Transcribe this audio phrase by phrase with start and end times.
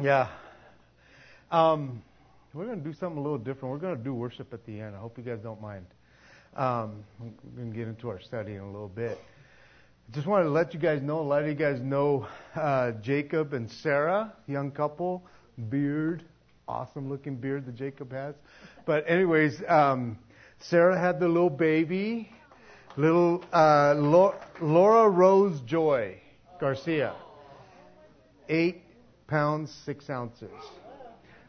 [0.00, 0.28] Yeah.
[1.50, 2.02] Um,
[2.54, 3.72] we're going to do something a little different.
[3.72, 4.94] We're going to do worship at the end.
[4.94, 5.86] I hope you guys don't mind.
[6.54, 9.18] Um, we're going to get into our study in a little bit.
[10.12, 13.54] Just wanted to let you guys know, a lot of you guys know uh, Jacob
[13.54, 15.26] and Sarah, young couple,
[15.68, 16.22] beard,
[16.68, 18.36] awesome looking beard that Jacob has.
[18.86, 20.16] But anyways, um,
[20.60, 22.30] Sarah had the little baby,
[22.96, 26.20] little uh, Laura Rose Joy
[26.60, 27.14] Garcia,
[28.48, 28.82] eight
[29.28, 30.50] pounds six ounces.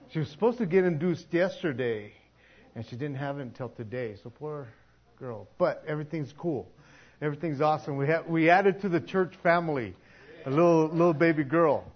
[0.10, 2.14] She was supposed to get induced yesterday,
[2.76, 4.16] and she didn't have it until today.
[4.22, 4.68] So poor
[5.18, 5.48] girl.
[5.58, 6.70] But everything's cool.
[7.22, 7.98] Everything's awesome.
[7.98, 9.96] We have we added to the church family
[10.46, 11.92] a little little baby girl,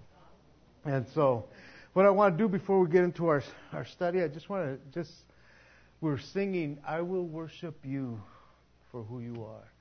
[0.85, 1.45] and so
[1.93, 4.65] what I want to do before we get into our our study, I just want
[4.65, 5.11] to just
[6.01, 8.21] we're singing, "I will worship you
[8.91, 9.71] for who you are."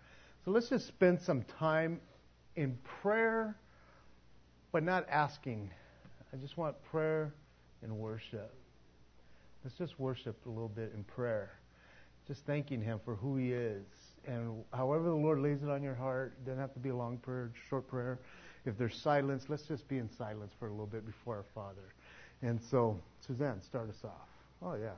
[0.45, 2.01] So let's just spend some time
[2.57, 3.57] in prayer,
[4.73, 5.71] but not asking.
[6.33, 7.35] I just want prayer
[7.83, 8.55] and worship.
[9.65, 11.53] Let's just worship a little bit in prayer,
[12.27, 13.85] just thanking Him for who He is
[14.27, 16.97] and however the Lord lays it on your heart, it doesn't have to be a
[16.97, 18.19] long prayer, short prayer.
[18.65, 21.95] If there's silence, let's just be in silence for a little bit before our Father.
[22.43, 24.29] And so, Suzanne, start us off.
[24.63, 24.91] Oh, yeah.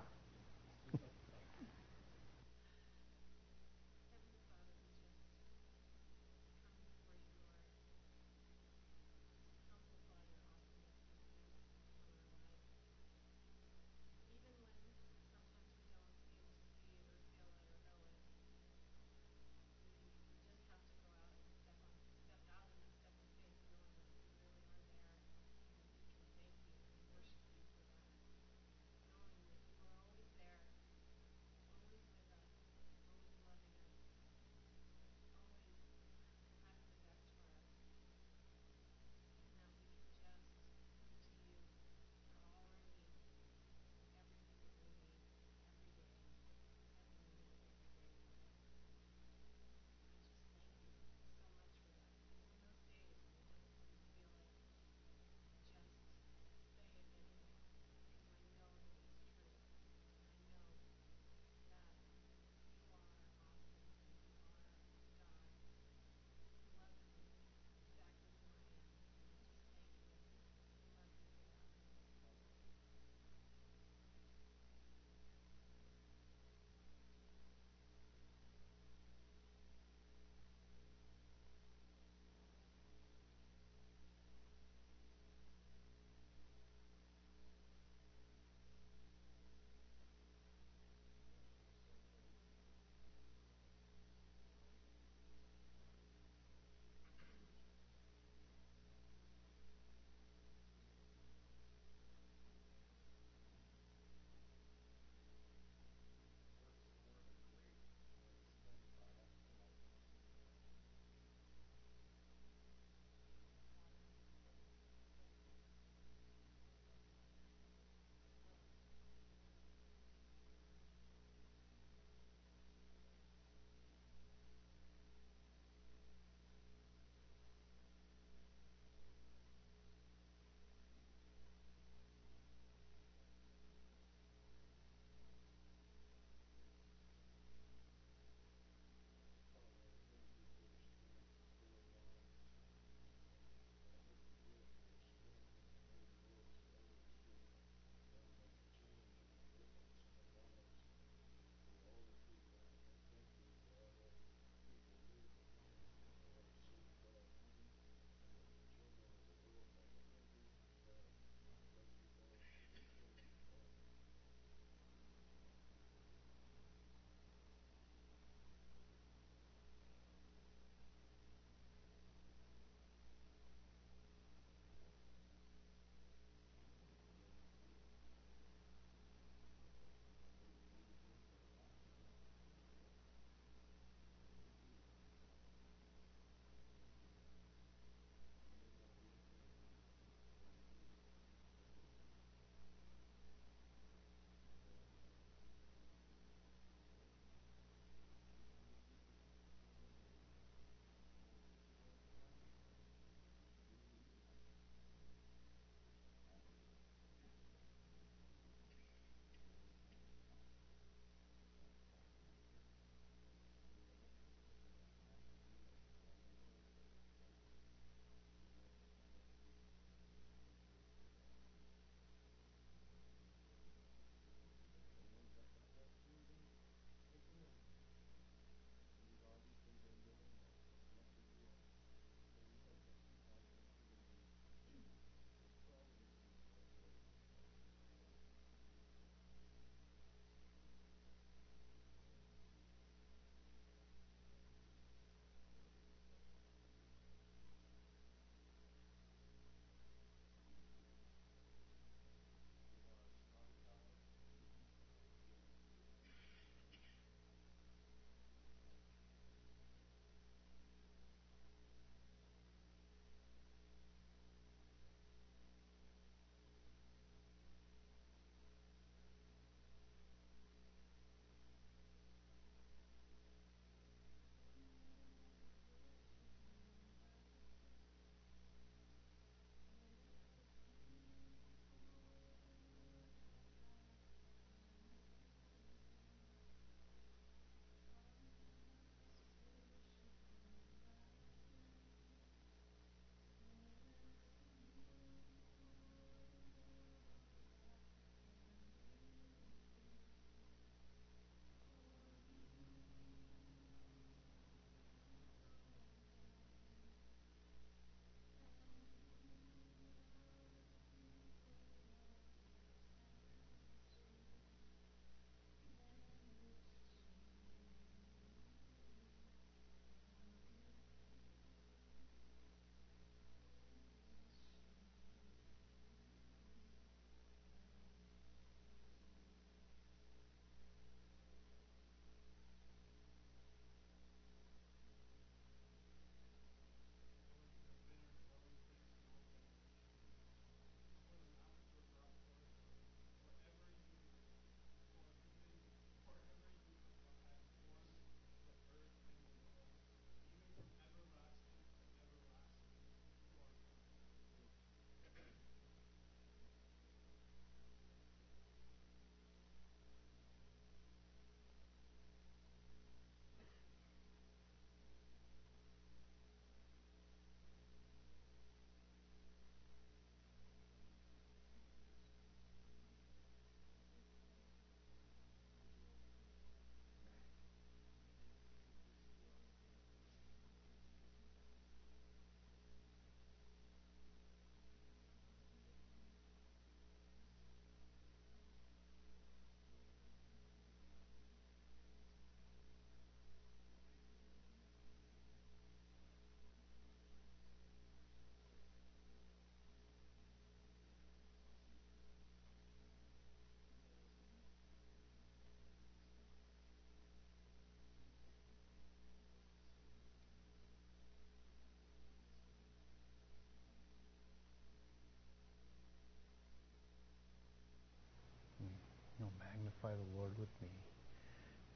[419.93, 420.73] The Lord with me,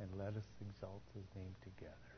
[0.00, 2.14] and let us exalt his name together.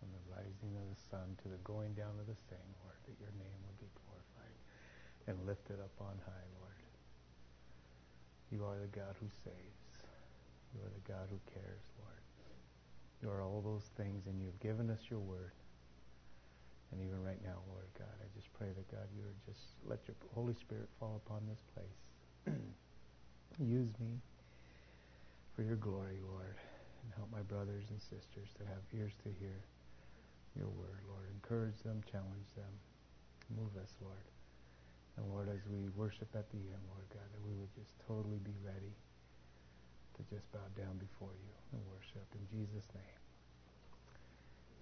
[0.00, 3.20] From the rising of the sun to the going down of the same, Lord, that
[3.20, 4.56] your name will be glorified
[5.28, 6.80] and lifted up on high, Lord.
[8.50, 9.80] You are the God who saves.
[10.74, 12.24] You are the God who cares, Lord.
[13.22, 15.52] You are all those things, and you've given us your word.
[16.90, 20.00] And even right now, Lord God, I just pray that God, you would just let
[20.08, 22.56] your Holy Spirit fall upon this place.
[23.60, 24.18] Use me
[25.60, 26.56] for your glory, Lord,
[27.04, 29.60] and help my brothers and sisters to have ears to hear
[30.56, 31.28] your word, Lord.
[31.36, 32.72] Encourage them, challenge them.
[33.60, 34.24] Move us, Lord.
[35.18, 38.38] And Lord, as we worship at the end, Lord God, that we would just totally
[38.38, 38.96] be ready
[40.16, 42.24] to just bow down before you and worship.
[42.32, 42.88] In Jesus'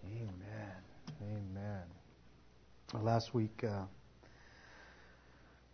[0.06, 0.30] name.
[0.30, 1.42] Amen.
[1.42, 3.02] Amen.
[3.02, 3.82] Last week, uh,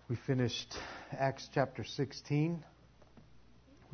[0.08, 0.78] we finished
[1.12, 2.64] Acts chapter 16.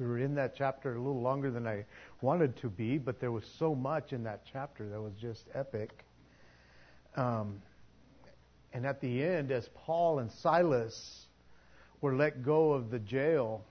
[0.01, 1.85] We were in that chapter a little longer than I
[2.23, 6.07] wanted to be, but there was so much in that chapter that was just epic.
[7.17, 7.61] Um,
[8.73, 11.27] and at the end, as Paul and Silas
[12.01, 13.63] were let go of the jail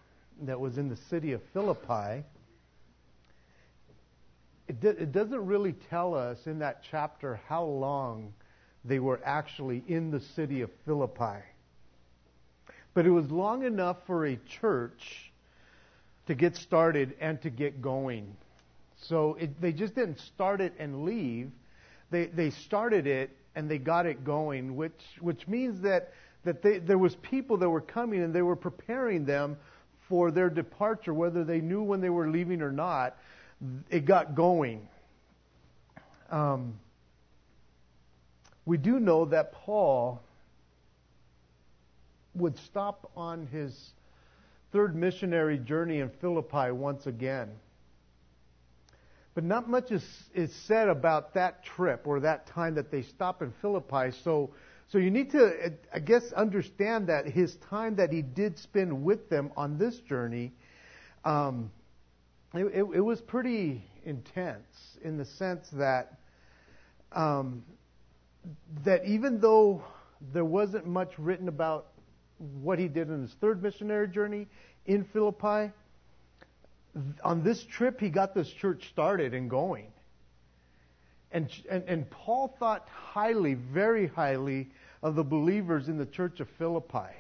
[0.44, 2.24] that was in the city of Philippi,
[4.68, 8.32] it, it doesn't really tell us in that chapter how long
[8.86, 11.44] they were actually in the city of Philippi.
[12.94, 15.30] But it was long enough for a church
[16.30, 18.36] to get started and to get going.
[19.02, 21.50] So it, they just didn't start it and leave.
[22.12, 26.78] They, they started it and they got it going, which, which means that, that they,
[26.78, 29.58] there was people that were coming and they were preparing them
[30.08, 33.18] for their departure, whether they knew when they were leaving or not.
[33.90, 34.88] It got going.
[36.30, 36.76] Um,
[38.68, 40.22] we do know that Paul
[42.36, 43.94] would stop on his
[44.72, 47.50] third missionary journey in Philippi once again.
[49.36, 53.42] But not much is, is said about that trip or that time that they stop
[53.42, 54.12] in Philippi.
[54.24, 54.52] So,
[54.92, 59.30] so you need to, I guess, understand that his time that he did spend with
[59.30, 60.52] them on this journey,
[61.24, 61.72] um,
[62.54, 66.18] it, it, it, was pretty intense in the sense that
[67.12, 67.64] um,
[68.84, 69.84] that even though
[70.34, 71.88] there wasn't much written about
[72.40, 74.48] what he did in his third missionary journey
[74.86, 75.72] in Philippi,
[77.24, 79.92] on this trip he got this church started and going.
[81.32, 84.70] And, and, and Paul thought highly, very highly,
[85.04, 87.14] of the believers in the church of Philippi.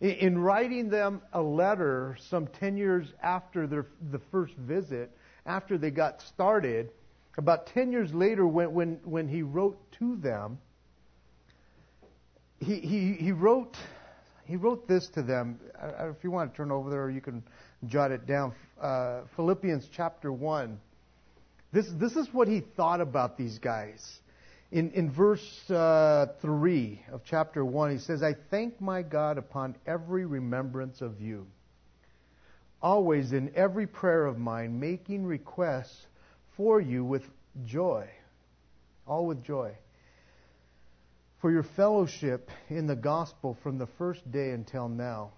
[0.00, 5.10] In, in writing them a letter some 10 years after their, the first visit,
[5.46, 6.90] after they got started,
[7.36, 10.58] about 10 years later, when, when, when he wrote to them,
[12.60, 13.76] he, he, he, wrote,
[14.46, 15.58] he wrote this to them.
[15.82, 17.42] If you want to turn over there, you can
[17.86, 18.54] jot it down.
[18.80, 20.78] Uh, Philippians chapter 1.
[21.72, 24.20] This, this is what he thought about these guys.
[24.70, 29.76] In, in verse uh, 3 of chapter 1, he says, I thank my God upon
[29.86, 31.46] every remembrance of you,
[32.82, 36.06] always in every prayer of mine, making requests
[36.56, 37.22] for you with
[37.64, 38.08] joy,
[39.06, 39.76] all with joy,
[41.44, 45.30] for your fellowship in the gospel from the first day until now,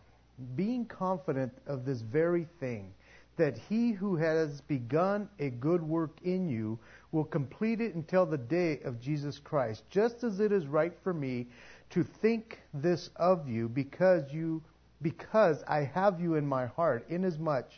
[0.54, 2.94] being confident of this very thing,
[3.36, 6.78] that he who has begun a good work in you
[7.10, 11.12] will complete it until the day of Jesus Christ, just as it is right for
[11.12, 11.48] me
[11.90, 14.62] to think this of you because you
[15.02, 17.72] because I have you in my heart inasmuch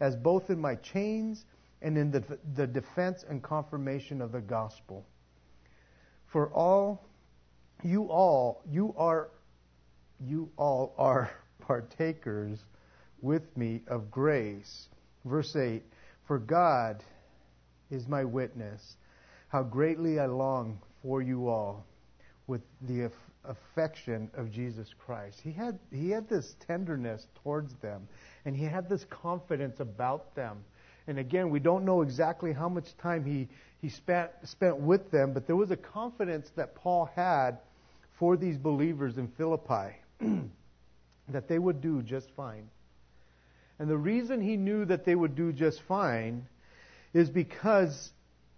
[0.00, 1.44] as both in my chains
[1.82, 2.24] and in the,
[2.54, 5.04] the defense and confirmation of the gospel.
[6.24, 7.04] For all,
[7.82, 9.30] you all, you are,
[10.20, 12.58] you all are partakers
[13.20, 14.88] with me of grace.
[15.24, 15.82] Verse 8,
[16.26, 17.02] for God
[17.90, 18.96] is my witness,
[19.48, 21.84] how greatly I long for you all
[22.46, 23.10] with the
[23.44, 25.40] affection of Jesus Christ.
[25.42, 28.08] He had, he had this tenderness towards them,
[28.44, 30.64] and he had this confidence about them.
[31.06, 33.48] And again, we don't know exactly how much time he,
[33.84, 37.58] he spent, spent with them, but there was a confidence that Paul had
[38.18, 39.94] for these believers in Philippi
[41.28, 42.70] that they would do just fine.
[43.78, 46.46] And the reason he knew that they would do just fine
[47.12, 48.10] is because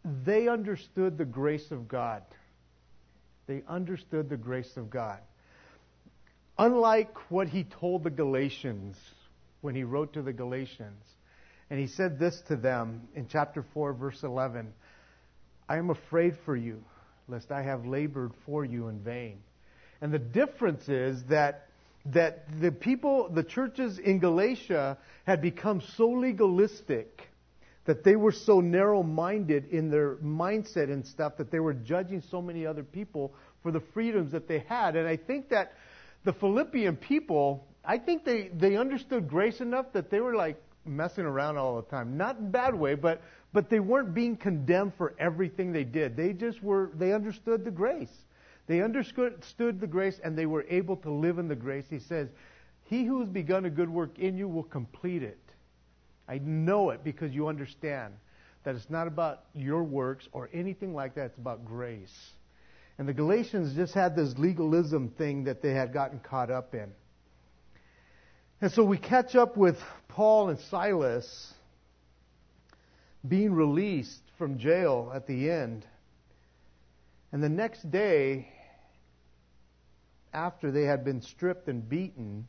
[0.05, 2.23] they understood the grace of God.
[3.49, 5.19] They understood the grace of God.
[6.57, 8.97] Unlike what he told the Galatians
[9.61, 11.03] when he wrote to the Galatians,
[11.69, 14.73] and he said this to them in chapter 4, verse 11
[15.69, 16.83] I am afraid for you,
[17.29, 19.39] lest I have labored for you in vain.
[20.01, 21.67] And the difference is that
[22.13, 27.29] that the people, the churches in Galatia had become so legalistic
[27.85, 32.21] that they were so narrow minded in their mindset and stuff that they were judging
[32.21, 33.33] so many other people
[33.63, 34.97] for the freedoms that they had.
[34.97, 35.73] And I think that
[36.25, 41.25] the Philippian people, I think they, they understood grace enough that they were like messing
[41.25, 42.17] around all the time.
[42.17, 43.23] Not in a bad way, but,
[43.57, 46.15] but they weren't being condemned for everything they did.
[46.15, 48.13] They just were, they understood the grace.
[48.67, 51.87] They understood the grace and they were able to live in the grace.
[51.89, 52.29] He says,
[52.85, 55.41] He who has begun a good work in you will complete it.
[56.29, 58.13] I know it because you understand
[58.65, 61.25] that it's not about your works or anything like that.
[61.25, 62.33] It's about grace.
[62.99, 66.93] And the Galatians just had this legalism thing that they had gotten caught up in.
[68.61, 71.55] And so we catch up with Paul and Silas
[73.29, 75.87] being released from jail at the end.
[77.33, 78.49] And the next day,
[80.33, 82.47] after they had been stripped and beaten,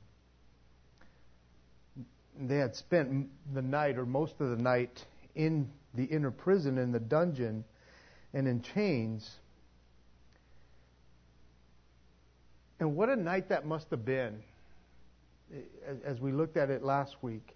[2.39, 5.03] they had spent the night or most of the night
[5.35, 7.63] in the inner prison, in the dungeon,
[8.33, 9.37] and in chains.
[12.79, 14.43] And what a night that must have been
[16.03, 17.55] as we looked at it last week.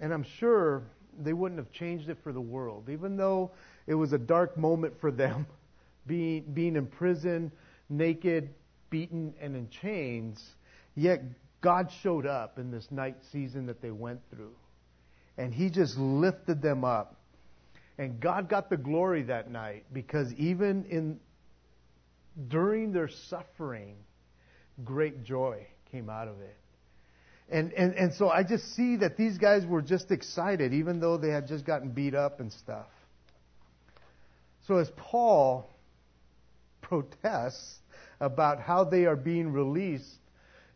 [0.00, 0.82] And I'm sure
[1.20, 3.50] they wouldn't have changed it for the world, even though
[3.86, 5.46] it was a dark moment for them,
[6.06, 7.52] being, being in prison,
[7.88, 8.50] naked,
[8.90, 10.42] beaten, and in chains.
[10.94, 11.22] Yet
[11.60, 14.54] God showed up in this night season that they went through.
[15.38, 17.16] And He just lifted them up.
[17.98, 21.20] And God got the glory that night because even in
[22.48, 23.96] during their suffering,
[24.84, 26.56] great joy came out of it.
[27.50, 31.16] And, and, and so I just see that these guys were just excited, even though
[31.16, 32.86] they had just gotten beat up and stuff.
[34.66, 35.68] So as Paul
[36.80, 37.78] protests
[38.20, 40.18] about how they are being released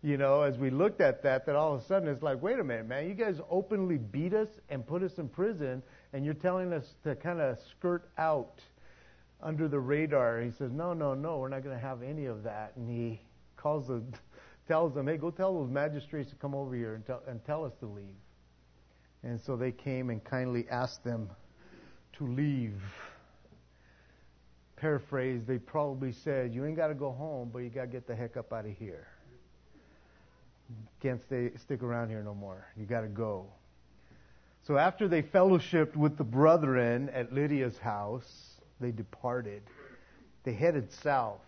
[0.07, 2.61] you know, as we looked at that, that all of a sudden it's like, wait
[2.61, 5.83] a minute, man, you guys openly beat us and put us in prison,
[6.13, 8.61] and you're telling us to kind of skirt out
[9.43, 10.41] under the radar.
[10.43, 12.73] He says, no, no, no, we're not going to have any of that.
[12.77, 13.21] And he
[13.57, 14.01] calls the,
[14.67, 17.65] tells them, hey, go tell those magistrates to come over here and tell, and tell
[17.65, 18.05] us to leave.
[19.23, 21.31] And so they came and kindly asked them
[22.19, 22.81] to leave.
[24.77, 28.07] Paraphrase, they probably said, you ain't got to go home, but you got to get
[28.07, 29.07] the heck up out of here
[31.01, 32.67] can't stay, stick around here no more.
[32.77, 33.47] You got to go.
[34.67, 39.63] So after they fellowshipped with the brethren at Lydia's house, they departed.
[40.45, 41.41] They headed south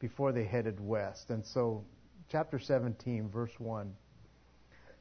[0.00, 1.30] before they headed west.
[1.30, 1.84] And so,
[2.30, 3.94] chapter 17, verse 1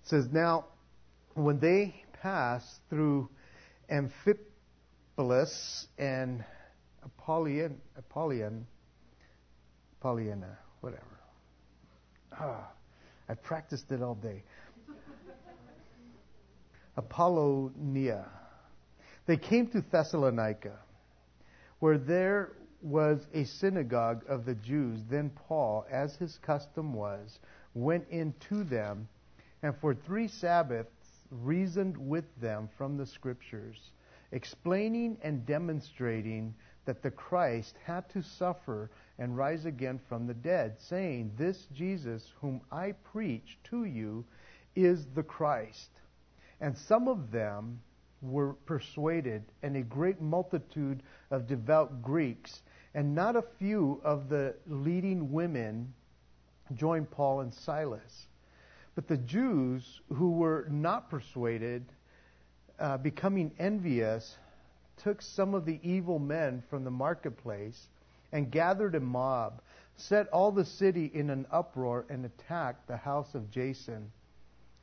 [0.03, 0.65] says, Now,
[1.33, 3.29] when they passed through
[3.89, 6.43] Amphipolis and
[7.03, 8.67] Apollyon, Apollyon,
[10.01, 11.03] Apollyana, whatever.
[12.39, 12.69] Ah,
[13.27, 14.43] I practiced it all day.
[16.97, 18.25] Apollonia.
[19.25, 20.77] They came to Thessalonica,
[21.79, 25.01] where there was a synagogue of the Jews.
[25.09, 27.39] Then Paul, as his custom was,
[27.73, 29.07] went in to them,
[29.61, 33.91] and for three Sabbaths reasoned with them from the Scriptures,
[34.31, 36.53] explaining and demonstrating
[36.85, 42.31] that the Christ had to suffer and rise again from the dead, saying, This Jesus,
[42.41, 44.25] whom I preach to you,
[44.75, 45.89] is the Christ.
[46.61, 47.81] And some of them
[48.21, 52.61] were persuaded, and a great multitude of devout Greeks,
[52.93, 55.93] and not a few of the leading women
[56.75, 58.27] joined Paul and Silas.
[58.95, 61.85] But the Jews who were not persuaded,
[62.79, 64.37] uh, becoming envious,
[64.97, 67.87] took some of the evil men from the marketplace
[68.31, 69.61] and gathered a mob,
[69.95, 74.11] set all the city in an uproar, and attacked the house of Jason,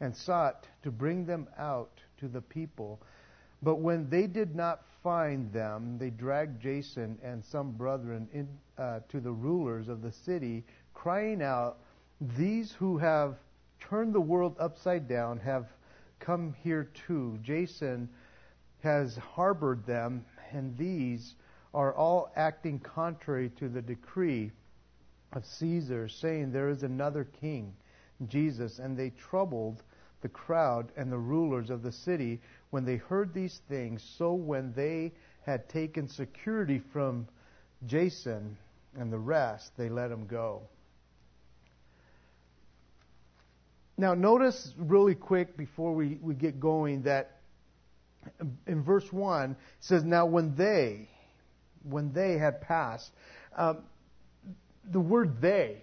[0.01, 3.01] and sought to bring them out to the people.
[3.63, 8.99] But when they did not find them, they dragged Jason and some brethren in, uh,
[9.09, 10.65] to the rulers of the city,
[10.95, 11.79] crying out,
[12.37, 13.37] These who have
[13.79, 15.69] turned the world upside down have
[16.19, 17.39] come here too.
[17.41, 18.09] Jason
[18.83, 21.37] has harbored them, and these
[21.73, 24.51] are all acting contrary to the decree
[25.35, 27.73] of Caesar, saying there is another king,
[28.27, 28.81] Jesus.
[28.81, 29.85] And they troubled
[30.21, 32.41] the crowd and the rulers of the city
[32.77, 34.05] when they heard these things.
[34.19, 35.13] So when they
[35.47, 37.27] had taken security from
[37.87, 38.59] Jason
[38.99, 40.61] and the rest, they let him go.
[43.97, 47.39] Now, notice really quick before we, we get going that
[48.67, 51.09] in verse 1 it says, Now when they,
[51.83, 53.11] when they had passed.
[53.57, 53.85] Um,
[54.85, 55.79] the word they,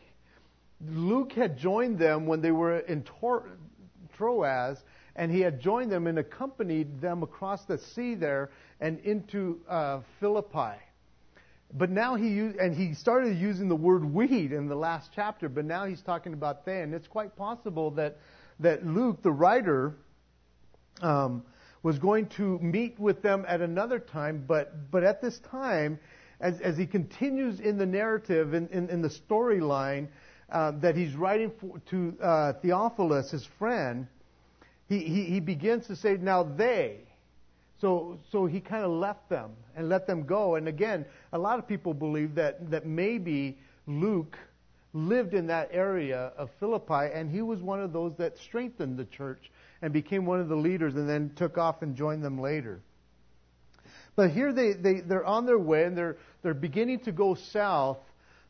[0.87, 3.49] Luke had joined them when they were in Tor-
[4.15, 4.77] Troas,
[5.15, 8.49] and he had joined them and accompanied them across the sea there
[8.79, 10.77] and into uh, Philippi.
[11.75, 15.49] But now he used, and he started using the word weed in the last chapter,
[15.49, 18.17] but now he's talking about they, and it's quite possible that
[18.59, 19.95] that Luke, the writer,
[21.01, 21.43] um,
[21.81, 25.99] was going to meet with them at another time, but but at this time,
[26.39, 30.09] as as he continues in the narrative in in, in the storyline
[30.51, 34.07] uh, that he's writing for, to uh, Theophilus, his friend,
[34.99, 36.99] he, he he begins to say, now they.
[37.81, 40.55] So, so he kind of left them and let them go.
[40.55, 44.37] And again, a lot of people believe that, that maybe Luke
[44.93, 49.05] lived in that area of Philippi, and he was one of those that strengthened the
[49.05, 49.51] church
[49.81, 52.79] and became one of the leaders and then took off and joined them later.
[54.15, 57.97] But here they, they, they're on their way and they're, they're beginning to go south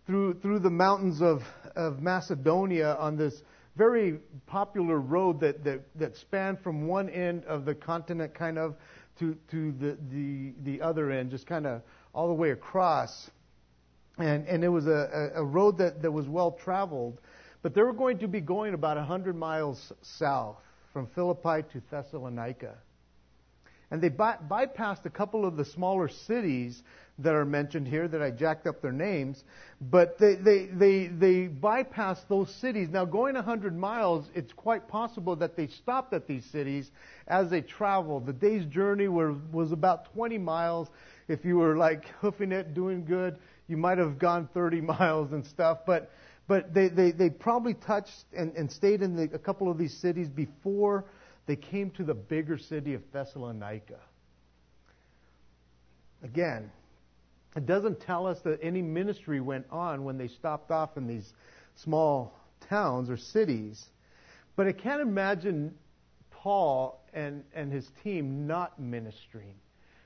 [0.06, 1.41] through, through the mountains of,
[1.75, 3.34] of Macedonia on this
[3.75, 8.75] very popular road that, that, that spanned from one end of the continent kind of
[9.19, 11.81] to, to the, the, the other end, just kind of
[12.13, 13.29] all the way across.
[14.17, 17.19] And, and it was a, a road that, that was well traveled.
[17.62, 20.57] But they were going to be going about 100 miles south
[20.91, 22.75] from Philippi to Thessalonica.
[23.93, 26.82] And they by, bypassed a couple of the smaller cities
[27.19, 29.43] that are mentioned here that I jacked up their names,
[29.79, 32.89] but they, they, they, they bypassed those cities.
[32.89, 36.89] Now, going 100 miles, it's quite possible that they stopped at these cities
[37.27, 38.25] as they traveled.
[38.25, 40.88] The day's journey were, was about 20 miles.
[41.27, 45.45] If you were like hoofing it, doing good, you might have gone 30 miles and
[45.45, 46.10] stuff, but
[46.45, 49.95] but they, they, they probably touched and, and stayed in the, a couple of these
[49.95, 51.06] cities before
[51.45, 53.99] they came to the bigger city of Thessalonica.
[56.23, 56.71] Again,
[57.56, 61.34] it doesn't tell us that any ministry went on when they stopped off in these
[61.75, 62.34] small
[62.69, 63.86] towns or cities.
[64.56, 65.75] But I can't imagine
[66.32, 69.56] Paul and, and his team not ministering.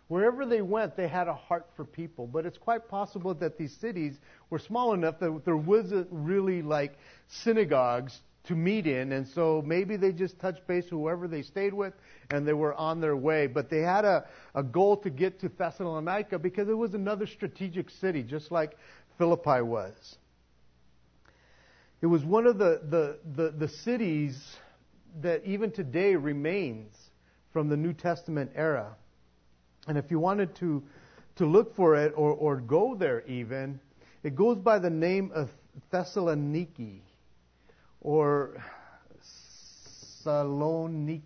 [0.07, 2.27] Wherever they went, they had a heart for people.
[2.27, 4.17] But it's quite possible that these cities
[4.49, 6.97] were small enough that there wasn't really like
[7.27, 11.93] synagogues to meet in, and so maybe they just touched base whoever they stayed with,
[12.31, 13.47] and they were on their way.
[13.47, 17.89] But they had a, a goal to get to Thessalonica because it was another strategic
[17.89, 18.77] city, just like
[19.17, 20.17] Philippi was.
[22.01, 24.55] It was one of the, the, the, the cities
[25.21, 26.95] that even today remains
[27.51, 28.95] from the New Testament era.
[29.87, 30.83] And if you wanted to,
[31.37, 33.79] to look for it or, or go there even,
[34.23, 35.49] it goes by the name of
[35.91, 37.01] Thessaloniki
[38.01, 38.61] or
[40.23, 41.21] Salonika.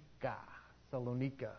[0.91, 1.51] Salonika.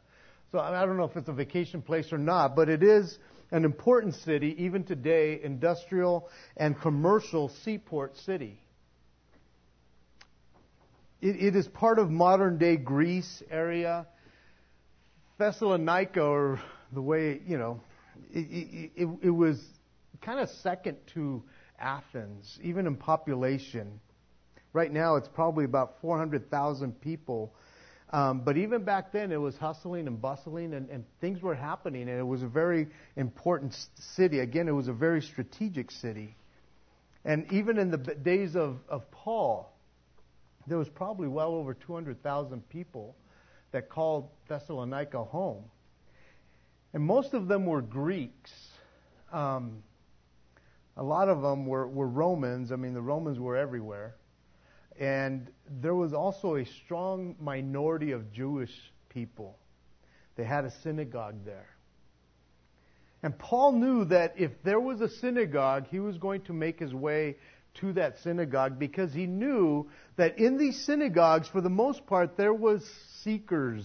[0.51, 3.19] So I don't know if it's a vacation place or not, but it is
[3.51, 8.59] an important city, even today, industrial and commercial seaport city.
[11.21, 14.07] It, it is part of modern day Greece area.
[15.39, 16.61] Thessalonica, or
[16.93, 17.81] the way, you know,
[18.33, 19.59] it, it, it was
[20.21, 21.43] kind of second to
[21.79, 24.01] Athens, even in population.
[24.73, 27.55] Right now, it's probably about 400,000 people.
[28.11, 32.09] Um, but even back then, it was hustling and bustling, and, and things were happening,
[32.09, 33.75] and it was a very important
[34.17, 34.41] city.
[34.41, 36.37] Again, it was a very strategic city.
[37.25, 39.73] And even in the days of, of Paul,
[40.67, 43.17] there was probably well over 200,000 people
[43.73, 45.65] that called Thessalonica home.
[46.93, 48.53] And most of them were Greeks.
[49.33, 49.83] Um,
[50.97, 52.71] a lot of them were, were Romans.
[52.71, 54.15] I mean, the Romans were everywhere.
[55.03, 58.71] And there was also a strong minority of Jewish
[59.09, 59.59] people.
[60.37, 61.67] They had a synagogue there.
[63.25, 66.95] And Paul knew that if there was a synagogue, he was going to make his
[66.95, 67.35] way
[67.81, 69.89] to that synagogue because he knew
[70.19, 72.89] that in these synagogues, for the most part, there was
[73.25, 73.85] seekers.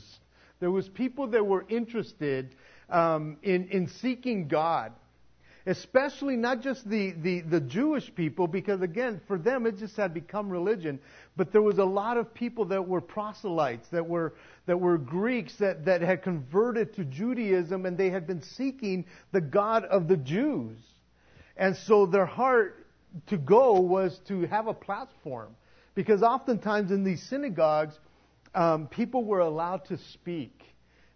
[0.60, 2.54] There was people that were interested
[2.92, 4.92] um, in, in seeking God.
[5.68, 10.14] Especially not just the, the, the Jewish people, because again, for them it just had
[10.14, 10.98] become religion,
[11.36, 14.34] but there was a lot of people that were proselytes, that were,
[14.66, 19.04] that were Greeks, that, that had converted to Judaism, and they had been seeking
[19.34, 20.78] the God of the Jews.
[21.58, 22.88] And so their heart
[23.28, 25.54] to go was to have a platform.
[25.96, 28.00] Because oftentimes in these synagogues,
[28.56, 30.64] um, people were allowed to speak.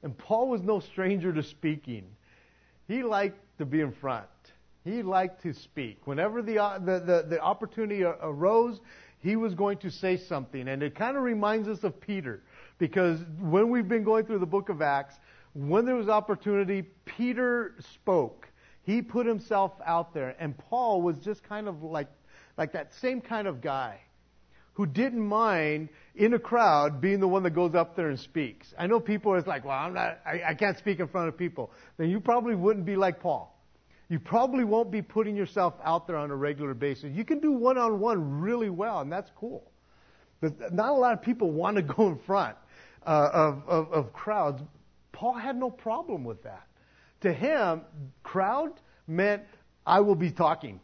[0.04, 2.04] And Paul was no stranger to speaking.
[2.90, 4.26] He liked to be in front.
[4.84, 6.06] He liked to speak.
[6.06, 8.80] Whenever the, uh, the, the, the opportunity arose,
[9.20, 10.68] he was going to say something.
[10.68, 12.42] And it kind of reminds us of Peter.
[12.80, 15.14] Because when we've been going through the book of Acts,
[15.54, 18.48] when there was opportunity, Peter spoke.
[18.84, 20.36] He put himself out there.
[20.40, 22.08] And Paul was just kind of like,
[22.58, 24.00] like that same kind of guy.
[24.74, 28.74] who didn't mind in a crowd being the one that goes up there and speaks.
[28.78, 31.38] I know people are like, well, I'm not, I, I can't speak in front of
[31.38, 31.72] people.
[31.98, 33.56] Then you probably wouldn't be like Paul.
[34.12, 37.14] You probably won't be putting yourself out there on a regular basis.
[37.14, 39.72] You can do one on one really well, and that's cool.
[40.42, 42.58] But not a lot of people want to go in front
[43.08, 44.62] uh, of, of, of crowds.
[45.14, 46.68] Paul had no problem with that.
[47.22, 47.84] To him,
[48.22, 48.74] crowd
[49.08, 49.44] meant
[49.88, 50.82] I will be talking.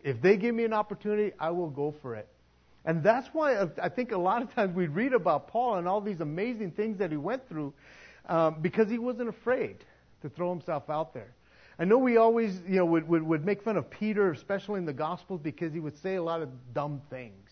[0.00, 2.26] If they give me an opportunity, I will go for it.
[2.84, 6.00] And that's why I think a lot of times we read about Paul and all
[6.00, 7.72] these amazing things that he went through
[8.28, 9.84] um, because he wasn't afraid
[10.22, 11.34] to throw himself out there.
[11.78, 14.84] I know we always, you know, would, would, would make fun of Peter, especially in
[14.84, 17.48] the Gospels, because he would say a lot of dumb things.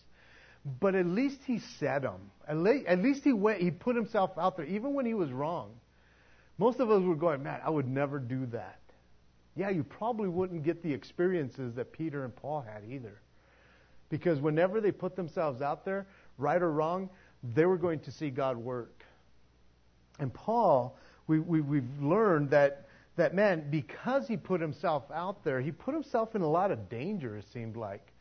[0.80, 2.30] But at least he said them.
[2.48, 5.30] At, le- at least he went, he put himself out there, even when he was
[5.30, 5.70] wrong.
[6.58, 8.80] Most of us were going, man, I would never do that.
[9.54, 13.20] Yeah, you probably wouldn't get the experiences that Peter and Paul had either.
[14.08, 17.10] Because whenever they put themselves out there, right or wrong,
[17.54, 19.04] they were going to see God work.
[20.18, 22.85] And Paul, we, we, we've learned that,
[23.16, 26.88] that, man, because he put himself out there, he put himself in a lot of
[26.88, 28.12] danger, it seemed like.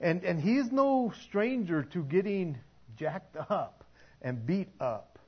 [0.00, 2.58] And, and he is no stranger to getting
[2.96, 3.84] jacked up
[4.20, 5.18] and beat up.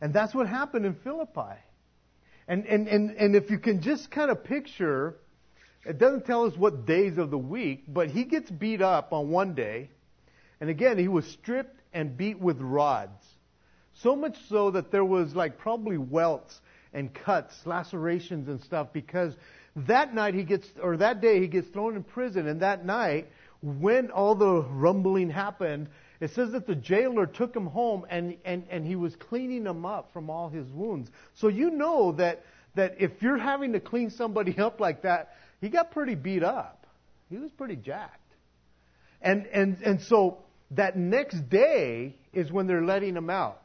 [0.00, 1.58] And that's what happened in Philippi.
[2.48, 5.16] And, and, and, and if you can just kind of picture
[5.84, 9.30] it doesn't tell us what days of the week, but he gets beat up on
[9.30, 9.90] one day.
[10.60, 13.24] And again, he was stripped and beat with rods.
[13.94, 16.60] So much so that there was like probably welts
[16.92, 19.34] and cuts, lacerations and stuff because
[19.76, 22.46] that night he gets, or that day he gets thrown in prison.
[22.48, 23.28] And that night,
[23.62, 25.88] when all the rumbling happened,
[26.20, 29.86] it says that the jailer took him home and, and, and he was cleaning him
[29.86, 31.10] up from all his wounds.
[31.34, 35.68] So you know that, that if you're having to clean somebody up like that, he
[35.68, 36.86] got pretty beat up.
[37.30, 38.16] He was pretty jacked.
[39.22, 40.38] And, and, and so
[40.72, 43.62] that next day is when they're letting him out.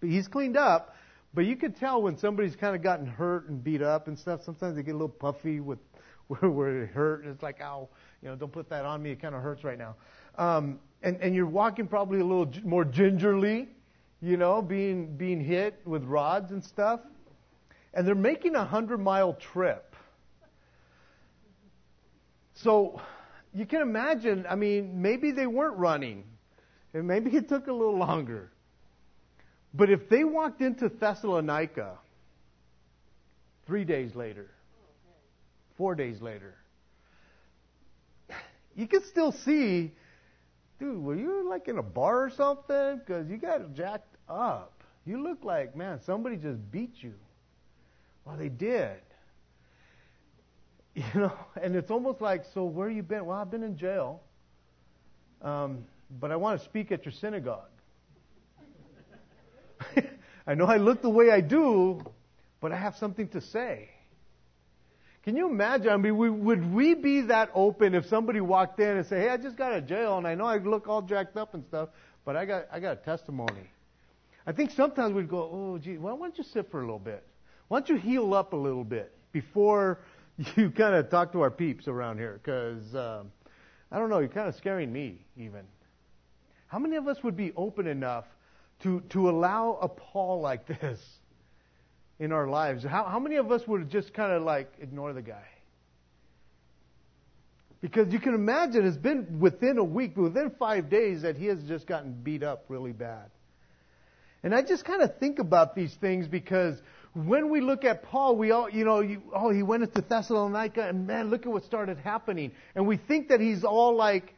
[0.00, 0.94] But he's cleaned up,
[1.34, 4.42] but you can tell when somebody's kind of gotten hurt and beat up and stuff.
[4.42, 5.78] Sometimes they get a little puffy with
[6.40, 7.88] where, it hurt, it's like, ow,
[8.22, 9.10] you know, don't put that on me.
[9.10, 9.96] It kind of hurts right now.
[10.38, 13.68] Um, and, and you're walking probably a little more gingerly,
[14.20, 17.00] you know, being being hit with rods and stuff.
[17.94, 19.90] And they're making a hundred mile trip
[22.62, 23.00] so
[23.54, 26.24] you can imagine, I mean, maybe they weren't running.
[26.92, 28.50] And maybe it took a little longer.
[29.72, 31.98] But if they walked into Thessalonica
[33.66, 34.50] three days later,
[35.76, 36.54] four days later,
[38.76, 39.92] you could still see,
[40.78, 42.98] dude, were you like in a bar or something?
[42.98, 44.72] Because you got jacked up.
[45.06, 47.14] You look like, man, somebody just beat you.
[48.24, 48.96] Well, they did.
[51.14, 53.24] You know, and it's almost like, so where you been?
[53.24, 54.20] Well, I've been in jail,
[55.40, 55.84] um,
[56.18, 57.70] but I want to speak at your synagogue.
[60.46, 62.02] I know I look the way I do,
[62.60, 63.88] but I have something to say.
[65.22, 65.90] Can you imagine?
[65.90, 69.28] I mean, we, would we be that open if somebody walked in and said, "Hey,
[69.28, 71.64] I just got out of jail, and I know I look all jacked up and
[71.64, 71.90] stuff,
[72.24, 73.70] but I got I got a testimony."
[74.46, 77.26] I think sometimes we'd go, "Oh, gee, why don't you sit for a little bit?
[77.68, 80.00] Why don't you heal up a little bit before
[80.56, 83.30] you kind of talk to our peeps around here because um,
[83.92, 85.62] I don't know, you're kind of scaring me even.
[86.66, 88.24] How many of us would be open enough
[88.82, 91.00] to to allow a Paul like this
[92.18, 92.84] in our lives?
[92.84, 95.46] How how many of us would just kind of like ignore the guy?
[97.80, 101.62] Because you can imagine it's been within a week, within five days, that he has
[101.64, 103.30] just gotten beat up really bad.
[104.42, 106.80] And I just kind of think about these things because
[107.14, 110.88] when we look at Paul, we all, you know, you, oh, he went into Thessalonica,
[110.88, 112.52] and man, look at what started happening.
[112.74, 114.34] And we think that he's all like,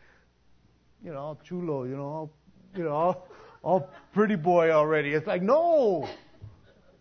[1.04, 2.30] you know, chulo, you know, all,
[2.76, 3.22] you know,
[3.62, 5.12] all pretty boy already.
[5.12, 6.08] It's like, no,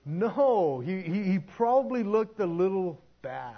[0.06, 3.56] no, he, he, he probably looked a little bad.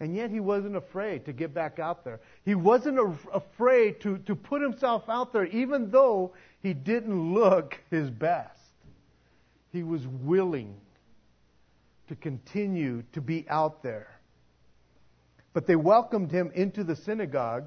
[0.00, 2.20] And yet he wasn't afraid to get back out there.
[2.44, 2.98] He wasn't
[3.32, 8.54] afraid to, to put himself out there, even though he didn't look his best
[9.74, 10.72] he was willing
[12.06, 14.20] to continue to be out there.
[15.52, 17.64] But they welcomed him into the synagogue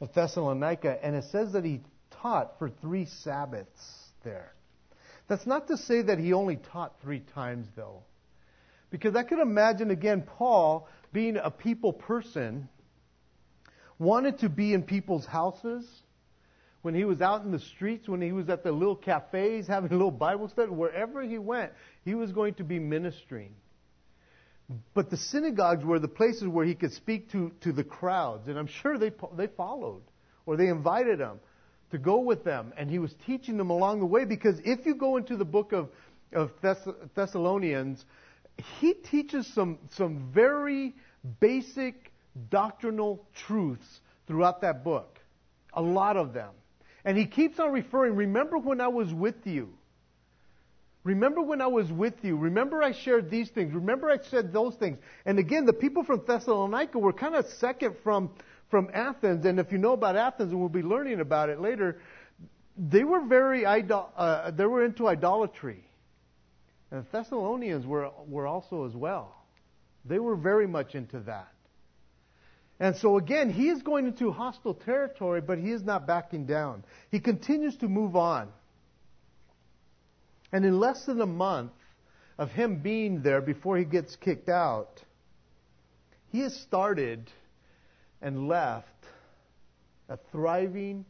[0.00, 1.80] of Thessalonica, and it says that he
[2.22, 4.52] taught for three Sabbaths there.
[5.28, 8.02] That's not to say that he only taught three times, though.
[8.90, 12.68] Because I could imagine, again, Paul, being a people person,
[13.98, 15.86] wanted to be in people's houses
[16.82, 19.90] when he was out in the streets, when he was at the little cafes having
[19.90, 21.72] a little Bible study, wherever he went,
[22.04, 23.54] he was going to be ministering.
[24.94, 28.48] But the synagogues were the places where he could speak to, to the crowds.
[28.48, 30.02] And I'm sure they, they followed
[30.44, 31.40] or they invited him
[31.90, 32.72] to go with them.
[32.76, 35.72] And he was teaching them along the way because if you go into the book
[35.72, 35.88] of,
[36.32, 38.04] of Thess- Thessalonians,
[38.80, 40.94] he teaches some, some very
[41.40, 42.12] basic
[42.50, 45.18] doctrinal truths throughout that book.
[45.72, 46.50] A lot of them.
[47.04, 49.77] And he keeps on referring, remember when I was with you.
[51.08, 52.36] Remember when I was with you.
[52.36, 53.72] Remember I shared these things.
[53.72, 54.98] Remember I said those things.
[55.24, 58.30] And again, the people from Thessalonica were kind of second from,
[58.70, 59.46] from Athens.
[59.46, 62.02] And if you know about Athens, and we'll be learning about it later,
[62.76, 65.82] they were very, idol- uh, they were into idolatry.
[66.90, 69.34] And the Thessalonians were, were also as well.
[70.04, 71.52] They were very much into that.
[72.78, 76.84] And so again, he is going into hostile territory, but he is not backing down.
[77.10, 78.50] He continues to move on.
[80.52, 81.72] And in less than a month
[82.38, 85.02] of him being there before he gets kicked out,
[86.30, 87.30] he has started
[88.22, 88.86] and left
[90.08, 91.04] a thriving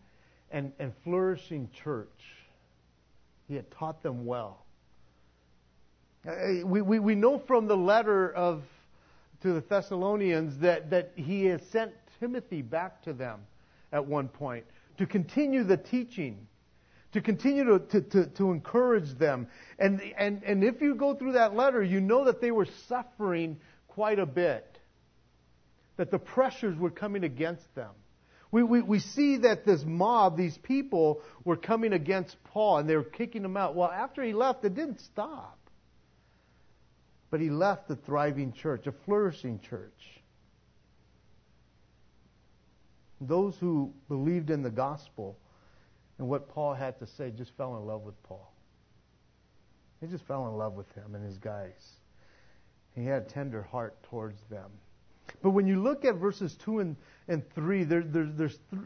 [0.51, 2.09] and, and flourishing church.
[3.47, 4.65] He had taught them well.
[6.27, 8.63] Uh, we, we, we know from the letter of
[9.43, 13.41] to the Thessalonians that, that he has sent Timothy back to them
[13.93, 14.65] at one point
[14.99, 16.47] to continue the teaching
[17.13, 19.49] to continue to, to, to, to, encourage them.
[19.79, 23.59] And, and, and if you go through that letter, you know that they were suffering
[23.89, 24.79] quite a bit,
[25.97, 27.91] that the pressures were coming against them.
[28.51, 32.97] We, we, we see that this mob, these people, were coming against Paul and they
[32.97, 33.75] were kicking him out.
[33.75, 35.59] Well, after he left, it didn't stop.
[37.31, 39.93] But he left a thriving church, a flourishing church.
[43.21, 45.37] Those who believed in the gospel
[46.19, 48.53] and what Paul had to say just fell in love with Paul.
[50.01, 51.93] They just fell in love with him and his guys.
[52.95, 54.71] He had a tender heart towards them.
[55.43, 56.97] But when you look at verses 2 and,
[57.29, 58.83] and 3, there, there, there's th-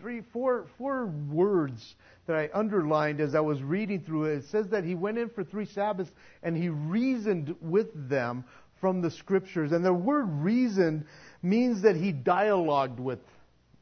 [0.00, 1.94] three, four, four words
[2.26, 4.38] that I underlined as I was reading through it.
[4.38, 6.10] It says that he went in for three Sabbaths
[6.42, 8.44] and he reasoned with them
[8.80, 9.70] from the scriptures.
[9.70, 11.04] And the word reasoned
[11.42, 13.20] means that he dialogued with,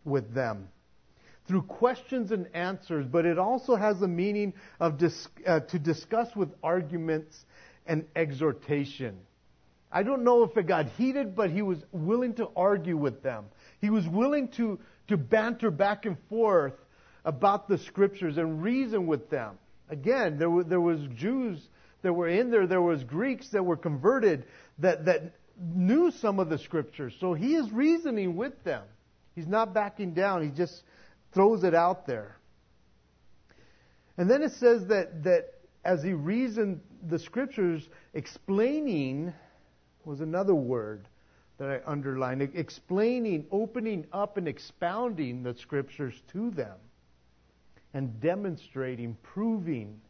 [0.04, 0.68] with them
[1.50, 6.28] through questions and answers, but it also has a meaning of dis- uh, to discuss
[6.36, 7.44] with arguments
[7.86, 9.18] and exhortation.
[9.90, 13.46] I don't know if it got heated, but he was willing to argue with them.
[13.80, 16.74] He was willing to, to banter back and forth
[17.24, 19.58] about the scriptures and reason with them.
[19.88, 21.60] Again, there, were, there was Jews
[22.02, 24.44] that were in there, there was Greeks that were converted
[24.78, 27.12] that, that knew some of the scriptures.
[27.18, 28.84] So he is reasoning with them.
[29.34, 30.44] He's not backing down.
[30.44, 30.80] He just
[31.32, 32.36] throws it out there.
[34.16, 39.32] And then it says that, that as he reasoned the scriptures, explaining
[40.04, 41.08] was another word
[41.58, 42.42] that I underlined.
[42.54, 46.76] Explaining, opening up, and expounding the scriptures to them.
[47.92, 50.00] And demonstrating, proving.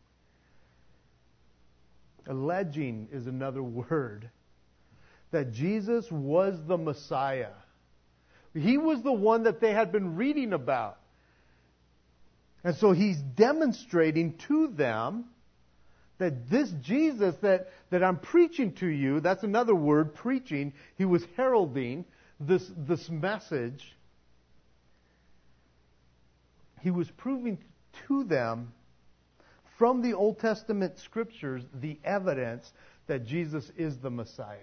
[2.26, 4.30] Alleging is another word.
[5.32, 7.52] That Jesus was the Messiah.
[8.54, 10.99] He was the one that they had been reading about.
[12.62, 15.26] And so he's demonstrating to them
[16.18, 21.24] that this Jesus that, that I'm preaching to you, that's another word, preaching, he was
[21.36, 22.04] heralding
[22.38, 23.96] this, this message.
[26.82, 27.58] He was proving
[28.08, 28.72] to them
[29.78, 32.70] from the Old Testament scriptures the evidence
[33.06, 34.56] that Jesus is the Messiah.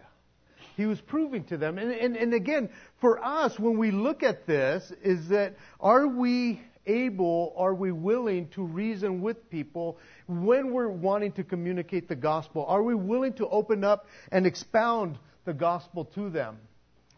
[0.75, 1.79] He was proving to them.
[1.79, 2.69] And, and, and again,
[3.01, 8.47] for us, when we look at this, is that are we able, are we willing
[8.49, 9.97] to reason with people
[10.27, 12.65] when we're wanting to communicate the gospel?
[12.67, 16.57] Are we willing to open up and expound the gospel to them?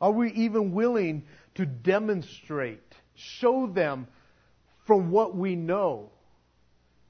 [0.01, 1.23] Are we even willing
[1.55, 4.07] to demonstrate, show them
[4.85, 6.09] from what we know?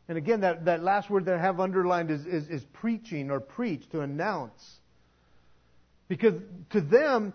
[0.07, 3.39] And again, that, that last word that I have underlined is, is, is preaching or
[3.39, 4.79] preach, to announce.
[6.07, 6.33] Because
[6.71, 7.33] to them,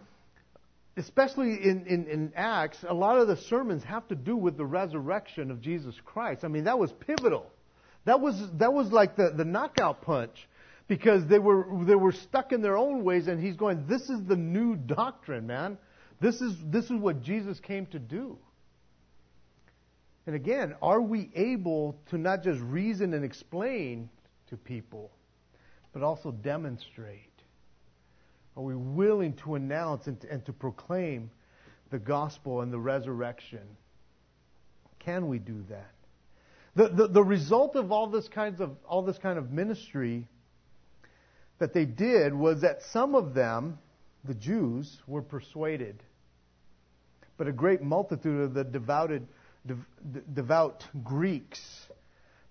[0.96, 4.64] especially in, in, in, Acts, a lot of the sermons have to do with the
[4.64, 6.44] resurrection of Jesus Christ.
[6.44, 7.50] I mean, that was pivotal.
[8.04, 10.48] That was, that was like the, the knockout punch
[10.86, 14.24] because they were, they were stuck in their own ways and he's going, this is
[14.24, 15.78] the new doctrine, man.
[16.20, 18.38] This is, this is what Jesus came to do.
[20.26, 24.08] And again, are we able to not just reason and explain
[24.48, 25.10] to people,
[25.92, 27.33] but also demonstrate?
[28.56, 31.30] Are we willing to announce and to, and to proclaim
[31.90, 33.62] the gospel and the resurrection?
[35.00, 35.90] Can we do that?
[36.76, 40.26] The, the, the result of all this kinds of all this kind of ministry
[41.58, 43.78] that they did was that some of them,
[44.24, 46.02] the Jews, were persuaded.
[47.36, 49.26] But a great multitude of the devoted,
[50.34, 51.60] devout Greeks,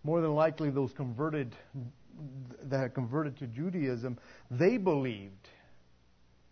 [0.03, 1.55] more than likely those converted
[2.63, 4.17] that had converted to Judaism,
[4.51, 5.49] they believed.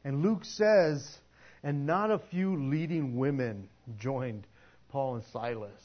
[0.04, 1.18] And Luke says,
[1.64, 4.48] and not a few leading women joined
[4.90, 5.82] Paul and Silas,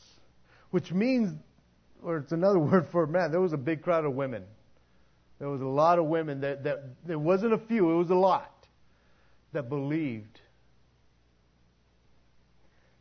[0.71, 1.39] which means,
[2.03, 4.45] or it's another word for man, there was a big crowd of women.
[5.39, 8.15] There was a lot of women that, that there wasn't a few, it was a
[8.15, 8.53] lot
[9.53, 10.41] that believed.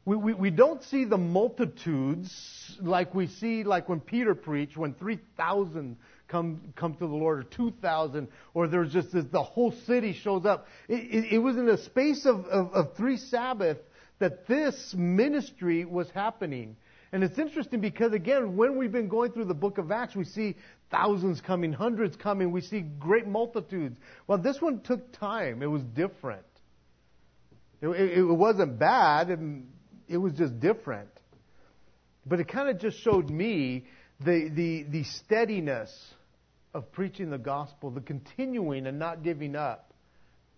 [0.04, 4.94] We, we, we don't see the multitudes like we see, like when Peter preached, when
[4.94, 5.98] 3,000
[6.28, 10.46] come, come to the Lord, or 2,000, or there's just this, the whole city shows
[10.46, 10.68] up.
[10.88, 13.82] It, it, it was in a space of, of, of three Sabbaths
[14.20, 16.76] that this ministry was happening.
[17.12, 20.26] And it's interesting because, again, when we've been going through the book of Acts, we
[20.26, 20.56] see
[20.92, 23.98] thousands coming, hundreds coming, we see great multitudes.
[24.28, 25.62] Well, this one took time.
[25.62, 26.46] It was different.
[27.82, 29.30] It, it, it wasn't bad,
[30.08, 31.10] it was just different.
[32.26, 33.86] But it kind of just showed me
[34.20, 35.92] the, the, the steadiness
[36.76, 39.94] of preaching the gospel, the continuing and not giving up.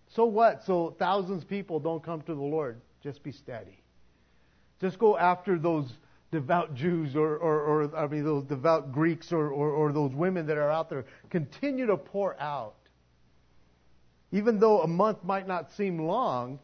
[0.08, 0.64] So what?
[0.64, 2.80] So thousands of people don't come to the Lord.
[3.04, 3.78] Just be steady.
[4.80, 5.92] Just go after those
[6.32, 10.46] devout Jews or, or, or I mean, those devout Greeks or, or, or those women
[10.46, 11.04] that are out there.
[11.30, 12.74] Continue to pour out.
[14.32, 16.58] Even though a month might not seem long,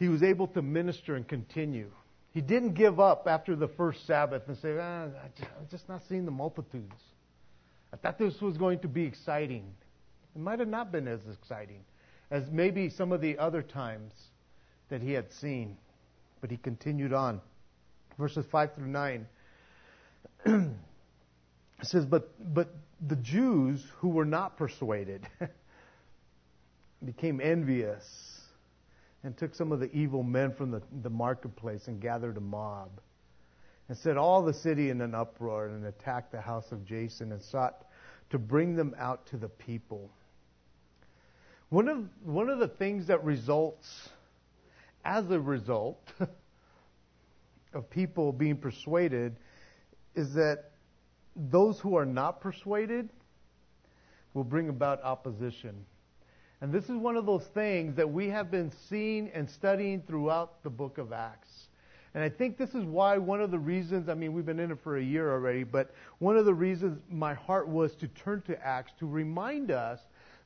[0.00, 1.90] he was able to minister and continue.
[2.34, 6.24] He didn't give up after the first Sabbath and say, ah, I'm just not seeing
[6.24, 7.00] the multitudes.
[7.92, 9.64] I thought this was going to be exciting.
[10.34, 11.80] It might have not been as exciting
[12.30, 14.12] as maybe some of the other times
[14.88, 15.76] that he had seen.
[16.40, 17.40] But he continued on.
[18.18, 19.26] Verses 5 through 9.
[20.46, 20.70] it
[21.82, 22.74] says, but, but
[23.06, 25.26] the Jews who were not persuaded
[27.04, 28.40] became envious
[29.24, 32.90] and took some of the evil men from the, the marketplace and gathered a mob
[33.88, 37.42] and set all the city in an uproar and attacked the house of Jason and
[37.42, 37.86] sought
[38.30, 40.10] to bring them out to the people.
[41.70, 44.08] One of, one of the things that results
[45.04, 46.12] as a result
[47.74, 49.36] of people being persuaded
[50.14, 50.70] is that
[51.36, 53.08] those who are not persuaded
[54.34, 55.84] will bring about opposition.
[56.60, 60.62] And this is one of those things that we have been seeing and studying throughout
[60.62, 61.67] the book of Acts.
[62.18, 64.72] And I think this is why one of the reasons, I mean, we've been in
[64.72, 68.42] it for a year already, but one of the reasons my heart was to turn
[68.48, 70.00] to Acts to remind us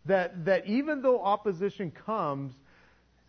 [0.04, 2.52] that, that even though opposition comes,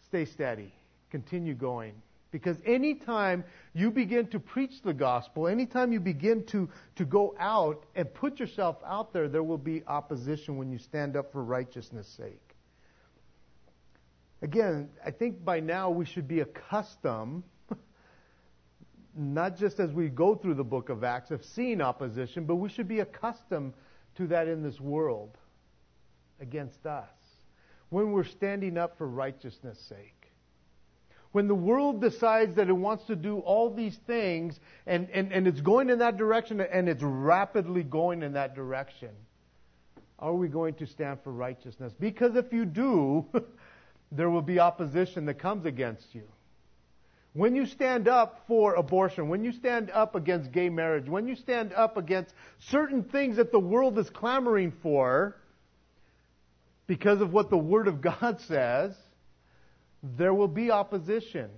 [0.08, 0.74] stay steady,
[1.10, 1.94] continue going.
[2.32, 6.68] Because anytime you begin to preach the gospel, anytime you begin to,
[6.98, 11.16] to go out and put yourself out there, there will be opposition when you stand
[11.16, 12.56] up for righteousness' sake.
[14.41, 17.44] Again, I think by now we should be accustomed,
[19.16, 22.70] not just as we go through the book of Acts, of seeing opposition, but we
[22.70, 23.74] should be accustomed
[24.16, 25.38] to that in this world
[26.39, 27.09] against us
[27.89, 30.24] when we're standing up for righteousness' sake
[31.34, 35.47] when the world decides that it wants to do all these things and, and, and
[35.47, 39.09] it's going in that direction and it's rapidly going in that direction,
[40.20, 41.91] are we going to stand for righteousness?
[41.99, 43.26] Because if you do,
[44.11, 46.28] there will be opposition that comes against you.
[47.34, 51.36] When you stand up for abortion, when you stand up against gay marriage, when you
[51.36, 55.36] stand up against certain things that the world is clamoring for
[56.86, 58.96] because of what the Word of God says,
[60.04, 61.50] there will be opposition.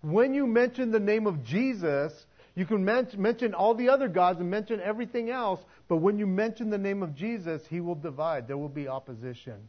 [0.00, 2.12] When you mention the name of Jesus,
[2.56, 6.70] you can mention all the other gods and mention everything else, but when you mention
[6.70, 8.48] the name of Jesus, he will divide.
[8.48, 9.68] There will be opposition.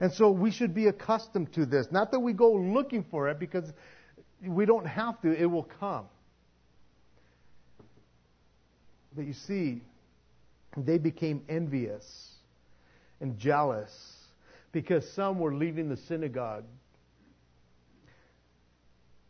[0.00, 1.86] And so we should be accustomed to this.
[1.92, 3.72] Not that we go looking for it because
[4.46, 6.06] we don't have to, it will come.
[9.14, 9.82] But you see,
[10.76, 12.34] they became envious
[13.20, 13.92] and jealous
[14.72, 16.64] because some were leaving the synagogue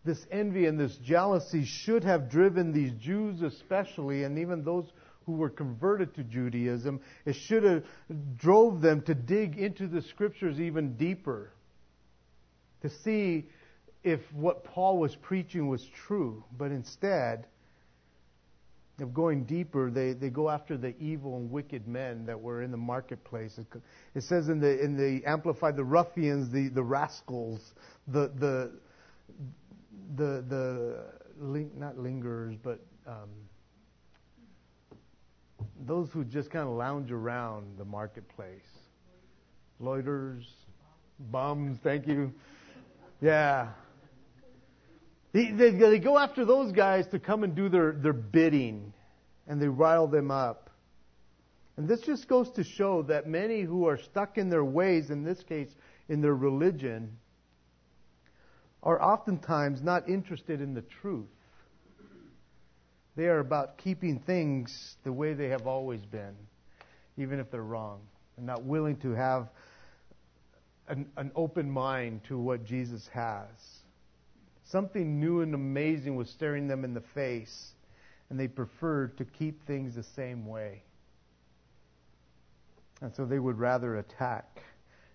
[0.04, 4.84] this envy and this jealousy should have driven these Jews, especially, and even those
[5.24, 7.84] who were converted to Judaism, it should have
[8.36, 11.50] drove them to dig into the scriptures even deeper,
[12.82, 13.46] to see
[14.04, 16.44] if what Paul was preaching was true.
[16.56, 17.46] But instead
[19.00, 22.70] of going deeper, they, they go after the evil and wicked men that were in
[22.70, 23.58] the marketplace.
[24.14, 27.74] It, says in the in the Amplified, the ruffians, the, the rascals,
[28.06, 28.70] the the
[30.16, 31.04] the the
[31.76, 33.30] not lingerers, but um,
[35.86, 38.60] those who just kind of lounge around the marketplace.
[39.80, 40.44] loiters,
[41.18, 41.78] bums.
[41.82, 42.32] Thank you.
[43.20, 43.68] Yeah.
[45.34, 48.92] They, they, they go after those guys to come and do their, their bidding,
[49.48, 50.70] and they rile them up.
[51.76, 55.24] And this just goes to show that many who are stuck in their ways, in
[55.24, 55.68] this case,
[56.08, 57.16] in their religion,
[58.80, 61.26] are oftentimes not interested in the truth.
[63.16, 66.36] They are about keeping things the way they have always been,
[67.16, 68.02] even if they're wrong,
[68.36, 69.48] and not willing to have
[70.86, 73.48] an, an open mind to what Jesus has.
[74.64, 77.72] Something new and amazing was staring them in the face,
[78.30, 80.82] and they preferred to keep things the same way.
[83.00, 84.62] And so they would rather attack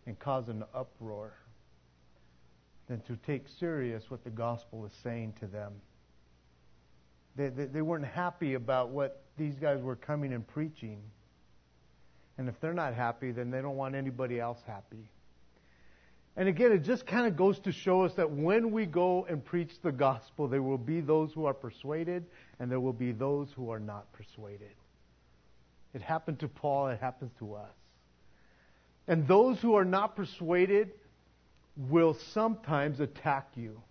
[0.06, 1.34] and cause an uproar
[2.88, 5.74] than to take serious what the gospel is saying to them.
[7.36, 11.00] They, they, they, weren't happy about what these guys were coming and preaching.
[12.38, 15.10] And if they're not happy, then they don't want anybody else happy.
[16.40, 19.44] And again, it just kind of goes to show us that when we go and
[19.44, 22.26] preach the gospel, there will be those who are persuaded
[22.62, 24.72] and there will be those who are not persuaded.
[25.94, 27.74] It happened to Paul, it happens to us.
[29.06, 30.92] And those who are not persuaded
[31.76, 33.82] will sometimes attack you.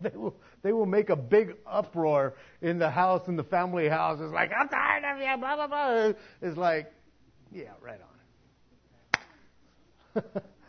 [0.00, 4.20] They will, they will make a big uproar in the house, in the family house.
[4.20, 6.12] It's like, I'm tired of you, blah, blah, blah.
[6.42, 6.92] It's like,
[7.52, 8.00] yeah, right
[10.14, 10.22] on.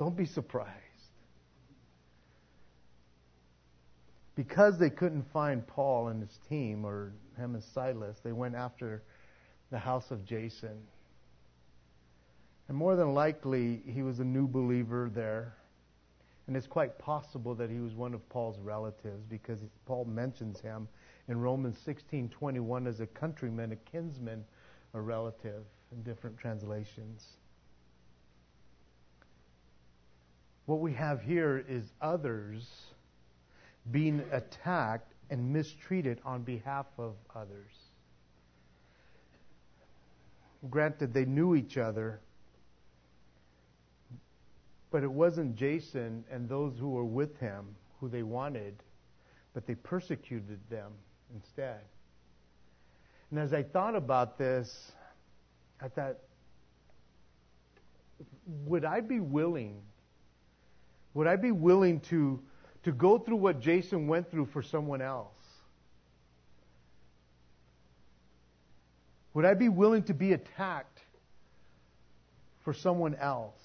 [0.00, 0.72] Don't be surprised.
[4.34, 9.02] Because they couldn't find Paul and his team, or him and Silas, they went after
[9.70, 10.78] the house of Jason.
[12.68, 15.54] And more than likely, he was a new believer there.
[16.46, 20.88] And it's quite possible that he was one of Paul's relatives because Paul mentions him
[21.28, 24.46] in Romans 16:21 as a countryman, a kinsman,
[24.94, 27.36] a relative in different translations.
[30.70, 32.64] What we have here is others
[33.90, 37.72] being attacked and mistreated on behalf of others.
[40.70, 42.20] Granted, they knew each other,
[44.92, 48.80] but it wasn't Jason and those who were with him who they wanted,
[49.54, 50.92] but they persecuted them
[51.34, 51.80] instead.
[53.32, 54.92] And as I thought about this,
[55.80, 56.18] I thought,
[58.46, 59.82] would I be willing?
[61.14, 62.40] Would I be willing to,
[62.84, 65.34] to go through what Jason went through for someone else?
[69.34, 71.00] Would I be willing to be attacked
[72.62, 73.60] for someone else?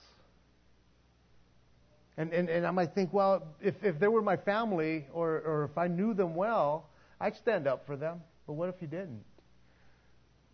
[2.18, 5.64] And, and, and I might think, well, if, if they were my family or, or
[5.66, 6.88] if I knew them well,
[7.20, 8.22] I'd stand up for them.
[8.48, 9.24] But what if you didn't?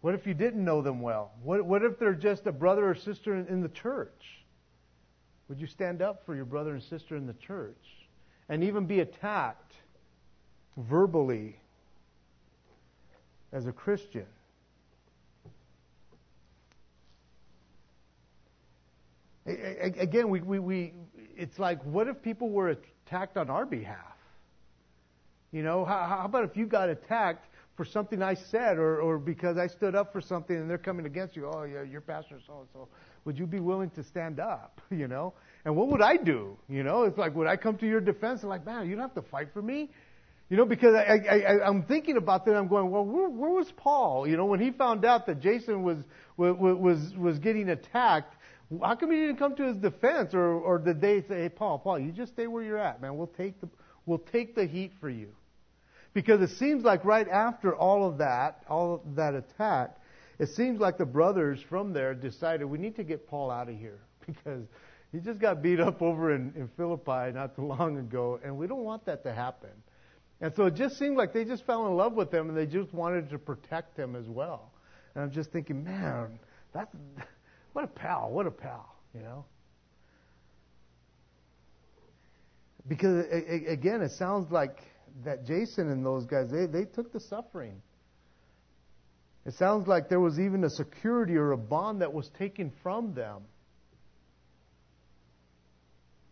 [0.01, 1.31] What if you didn't know them well?
[1.43, 4.40] What, what if they're just a brother or sister in, in the church?
[5.51, 8.07] Would you stand up for your brother and sister in the church?
[8.47, 9.73] And even be attacked
[10.77, 11.59] verbally
[13.51, 14.25] as a Christian?
[19.45, 20.93] Again, we, we, we,
[21.35, 24.15] it's like, what if people were attacked on our behalf?
[25.51, 29.17] You know, how, how about if you got attacked for something I said or, or
[29.17, 31.51] because I stood up for something and they're coming against you?
[31.53, 32.87] Oh, yeah, your pastor so and so.
[33.25, 34.81] Would you be willing to stand up?
[34.91, 35.33] You know?
[35.63, 36.57] And what would I do?
[36.67, 39.03] You know, it's like, would I come to your defense and like, man, you don't
[39.03, 39.89] have to fight for me?
[40.49, 42.55] You know, because I, I, I, I'm thinking about that.
[42.55, 44.27] I'm going, well, where, where was Paul?
[44.27, 45.99] You know, when he found out that Jason was
[46.35, 48.35] was was, was getting attacked,
[48.83, 51.79] how come he didn't come to his defense, or or did they say, "Hey, Paul,
[51.79, 53.15] Paul, you just stay where you're at, man.
[53.15, 53.69] We'll take the
[54.05, 55.29] we'll take the heat for you,"
[56.13, 59.95] because it seems like right after all of that, all of that attack,
[60.41, 63.77] it seems like the brothers from there decided we need to get Paul out of
[63.77, 64.65] here because
[65.11, 68.65] he just got beat up over in, in Philippi not too long ago, and we
[68.65, 69.69] don't want that to happen.
[70.41, 72.65] And so it just seemed like they just fell in love with him, and they
[72.65, 74.71] just wanted to protect him as well.
[75.13, 76.39] And I'm just thinking, man,
[76.73, 76.95] that's
[77.73, 79.45] what a pal, what a pal, you know?
[82.87, 84.79] Because, again, it sounds like
[85.23, 87.79] that Jason and those guys, they, they took the suffering.
[89.45, 93.13] It sounds like there was even a security or a bond that was taken from
[93.13, 93.41] them.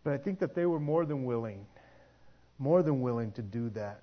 [0.04, 1.66] But I think that they were more than willing,
[2.58, 4.02] more than willing to do that.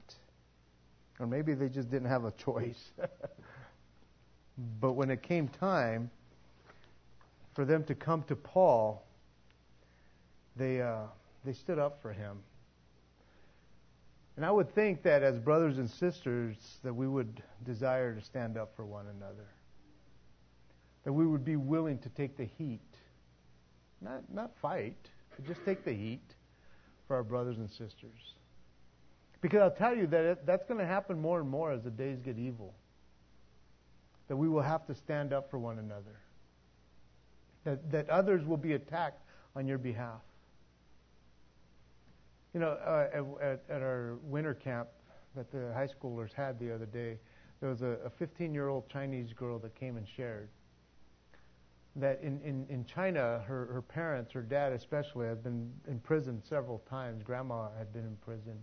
[1.19, 2.91] Or maybe they just didn't have a choice.
[4.81, 6.11] but when it came time,
[7.55, 9.03] for them to come to Paul,
[10.55, 11.05] they, uh,
[11.43, 12.37] they stood up for him.
[14.37, 18.57] And I would think that as brothers and sisters, that we would desire to stand
[18.57, 19.49] up for one another.
[21.03, 22.81] That we would be willing to take the heat
[24.01, 24.95] not not fight,
[25.35, 26.35] but just take the heat
[27.07, 28.35] for our brothers and sisters.
[29.41, 31.91] Because I'll tell you that it, that's going to happen more and more as the
[31.91, 32.73] days get evil.
[34.27, 36.19] That we will have to stand up for one another.
[37.63, 39.21] That, that others will be attacked
[39.55, 40.21] on your behalf.
[42.57, 43.07] You know, uh,
[43.39, 44.87] at, at, our winter camp
[45.35, 47.19] that the high schoolers had the other day,
[47.59, 50.49] there was a 15 year old Chinese girl that came and shared
[51.97, 56.41] that in, in, in China, her, her parents, her dad especially, had been in prison
[56.49, 57.21] several times.
[57.21, 58.57] Grandma had been in prison.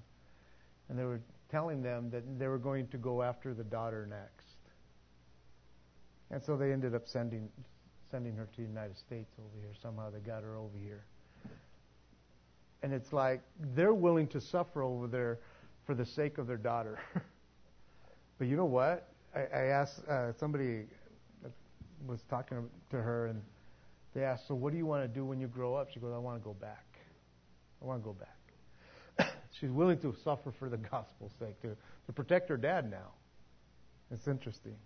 [0.88, 4.56] And they were telling them that they were going to go after the daughter next.
[6.32, 7.48] And so they ended up sending,
[8.10, 9.72] sending her to the United States over here.
[9.80, 11.04] Somehow they got her over here.
[12.84, 13.40] And it's like
[13.74, 15.38] they're willing to suffer over there
[15.86, 16.98] for the sake of their daughter.
[18.38, 19.08] but you know what?
[19.34, 20.84] I, I asked uh, somebody
[22.06, 23.40] was talking to her, and
[24.14, 26.12] they asked, "So what do you want to do when you grow up?" She goes,
[26.14, 26.84] "I want to go back.
[27.80, 31.74] I want to go back." She's willing to suffer for the gospel's sake to
[32.04, 33.12] to protect her dad now.
[34.10, 34.76] It's interesting.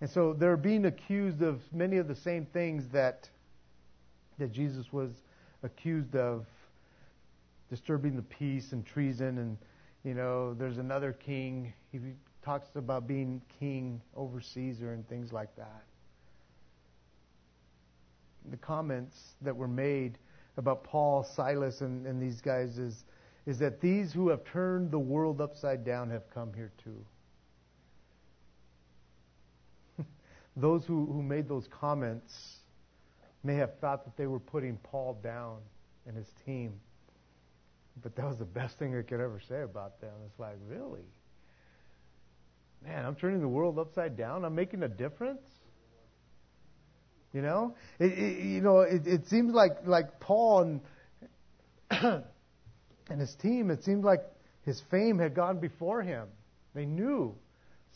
[0.00, 3.28] And so they're being accused of many of the same things that
[4.38, 5.10] that Jesus was
[5.62, 6.46] accused of
[7.68, 9.56] disturbing the peace and treason and
[10.04, 11.98] you know there's another king he
[12.42, 15.82] talks about being king over Caesar and things like that.
[18.50, 20.18] The comments that were made
[20.56, 23.04] about Paul, Silas, and, and these guys is,
[23.46, 27.04] is that these who have turned the world upside down have come here too.
[30.56, 32.59] those who, who made those comments
[33.42, 35.58] may have thought that they were putting Paul down
[36.06, 36.74] and his team.
[38.02, 40.12] But that was the best thing I could ever say about them.
[40.26, 41.04] It's like, really?
[42.82, 44.44] man, I'm turning the world upside down.
[44.44, 45.42] I'm making a difference.
[47.32, 50.80] You know, it, it you know, it, it seems like like Paul and
[53.08, 53.70] and his team.
[53.70, 54.22] It seemed like
[54.62, 56.26] his fame had gone before him.
[56.74, 57.36] They knew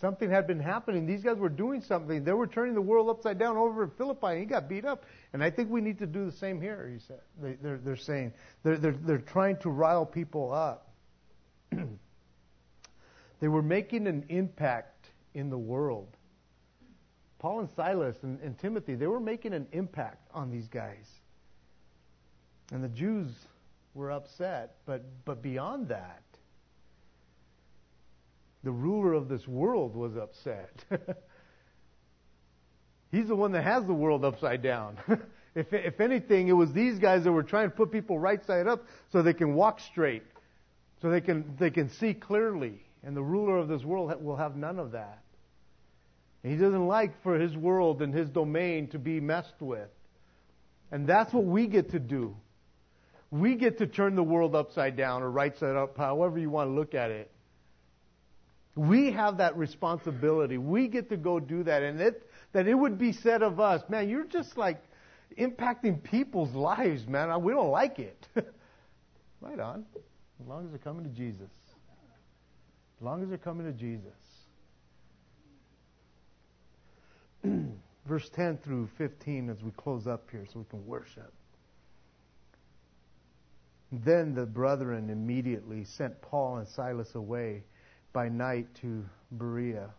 [0.05, 1.07] something had been happening.
[1.07, 2.25] These guys were doing something.
[2.25, 5.07] They were turning the world upside down over in Philippi, and he got beat up.
[5.33, 6.91] And I think we need to do the same here.
[6.93, 7.21] He said.
[7.41, 10.93] They, they're, they're saying they're, they're they're trying to rile people up.
[13.41, 16.17] They were making an impact in the world.
[17.39, 21.11] Paul and Silas and, and Timothy, they were making an impact on these guys.
[22.73, 23.29] And the Jews
[23.93, 26.23] were upset, but, but beyond that,
[28.65, 30.85] the ruler of this world was upset.
[33.13, 34.99] He's the one that has the world upside down.
[35.55, 38.67] if, if anything, it was these guys that were trying to put people right side
[38.67, 40.25] up so they can walk straight,
[41.01, 42.83] so they can, they can see clearly.
[43.05, 45.23] And the ruler of this world will have none of that.
[46.43, 49.91] And he doesn't like for his world and his domain to be messed with.
[50.91, 52.35] And that's what we get to do.
[53.31, 56.71] We get to turn the world upside down or right side up, however you want
[56.71, 57.31] to look at it.
[58.77, 60.59] We have that responsibility.
[60.59, 61.83] We get to go do that.
[61.83, 64.83] And it, that it would be said of us, man, you're just like
[65.39, 67.43] impacting people's lives, man.
[67.43, 68.27] We don't like it.
[69.41, 69.85] right on.
[70.41, 71.51] As long as they're coming to Jesus.
[72.99, 74.13] As long as they're coming to Jesus.
[78.07, 81.33] Verse 10 through 15 as we close up here so we can worship.
[83.93, 87.63] Then the brethren immediately sent Paul and Silas away
[88.15, 89.91] by night to Berea.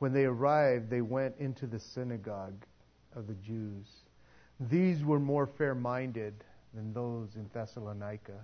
[0.00, 2.64] When they arrived, they went into the synagogue
[3.14, 3.86] of the Jews.
[4.58, 6.34] These were more fair minded
[6.74, 8.40] than those in Thessalonica,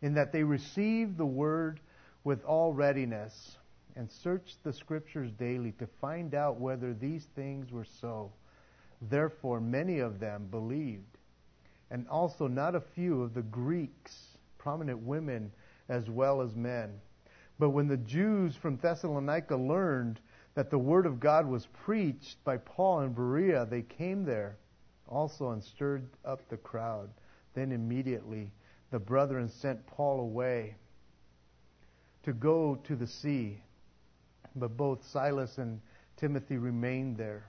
[0.00, 1.80] in that they received the word
[2.22, 3.58] with all readiness
[3.96, 8.32] and searched the scriptures daily to find out whether these things were so.
[9.02, 11.18] Therefore, many of them believed,
[11.90, 15.50] and also not a few of the Greeks, prominent women
[15.88, 17.00] as well as men.
[17.64, 20.20] But when the Jews from Thessalonica learned
[20.52, 24.58] that the word of God was preached by Paul in Berea, they came there
[25.08, 27.08] also and stirred up the crowd.
[27.54, 28.52] Then immediately
[28.90, 30.74] the brethren sent Paul away
[32.24, 33.62] to go to the sea.
[34.54, 35.80] But both Silas and
[36.18, 37.46] Timothy remained there.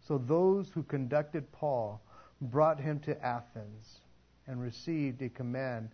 [0.00, 2.00] So those who conducted Paul
[2.40, 4.00] brought him to Athens
[4.46, 5.90] and received a command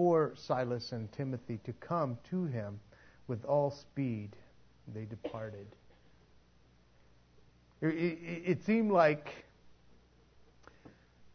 [0.00, 2.80] for Silas and Timothy to come to him
[3.28, 4.30] with all speed.
[4.94, 5.66] They departed.
[7.82, 9.44] It, it, it seemed like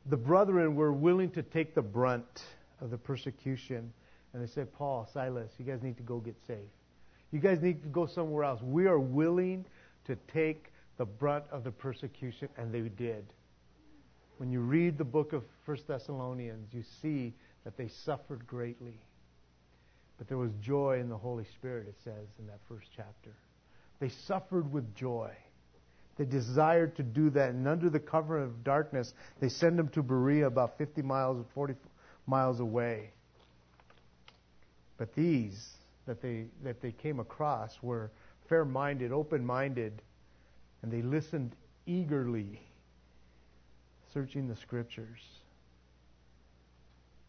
[0.07, 2.45] the brethren were willing to take the brunt
[2.82, 3.93] of the persecution
[4.34, 6.61] and they said, Paul, Silas, you guys need to go get saved.
[7.32, 8.63] You guys need to go somewhere else.
[8.63, 9.68] We are willing
[10.05, 13.28] to take the brunt of the persecution, and they did.
[14.38, 17.36] When you read the book of First Thessalonians, you see
[17.66, 19.01] that they suffered greatly.
[20.18, 23.32] But there was joy in the Holy Spirit, it says in that first chapter.
[23.99, 25.32] They suffered with joy.
[26.18, 30.01] They desired to do that, and under the cover of darkness, they send them to
[30.01, 31.76] Berea, about 50 miles, or 40
[32.26, 33.09] miles away.
[34.97, 35.72] But these
[36.05, 38.11] that they that they came across were
[38.47, 40.01] fair-minded, open-minded,
[40.82, 41.55] and they listened
[41.86, 42.61] eagerly,
[44.13, 45.20] searching the scriptures.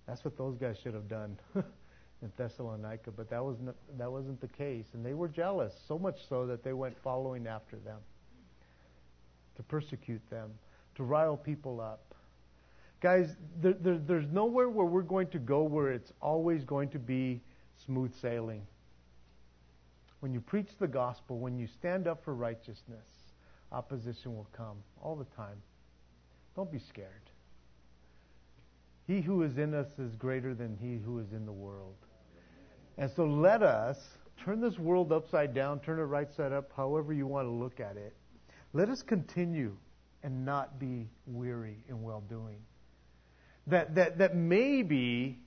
[0.07, 4.41] That's what those guys should have done in Thessalonica, but that was not, that wasn't
[4.41, 7.99] the case, and they were jealous, so much so that they went following after them
[9.57, 10.51] to persecute them,
[10.95, 12.15] to rile people up.
[13.01, 16.99] Guys, there, there, there's nowhere where we're going to go where it's always going to
[16.99, 17.41] be
[17.85, 18.63] smooth sailing.
[20.21, 23.07] When you preach the gospel, when you stand up for righteousness,
[23.73, 25.57] opposition will come all the time.
[26.55, 27.11] Don't be scared.
[29.07, 31.95] He who is in us is greater than he who is in the world.
[32.99, 33.99] And so let us
[34.45, 37.79] turn this world upside down, turn it right side up, however you want to look
[37.79, 38.15] at it.
[38.73, 39.77] Let us continue
[40.23, 42.59] and not be weary in well doing.
[43.69, 45.39] That, that, that maybe,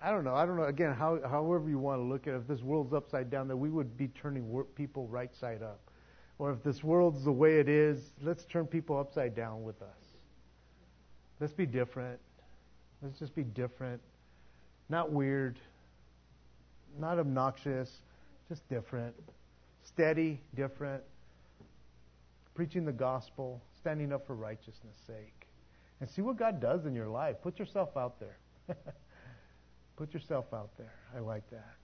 [0.00, 2.36] I don't know, I don't know, again, how, however you want to look at it,
[2.38, 5.80] if this world's upside down, that we would be turning people right side up.
[6.38, 9.88] Or if this world's the way it is, let's turn people upside down with us.
[11.38, 12.18] Let's be different.
[13.02, 14.00] Let's just be different.
[14.88, 15.58] Not weird.
[16.98, 17.90] Not obnoxious.
[18.48, 19.14] Just different.
[19.84, 21.02] Steady, different.
[22.54, 23.62] Preaching the gospel.
[23.78, 25.46] Standing up for righteousness' sake.
[26.00, 27.36] And see what God does in your life.
[27.42, 28.36] Put yourself out there.
[29.96, 30.94] Put yourself out there.
[31.16, 31.74] I like that.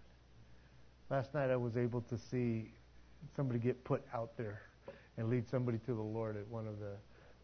[1.11, 2.73] Last night I was able to see
[3.35, 4.63] somebody get put out there
[5.17, 6.93] and lead somebody to the Lord at one of the,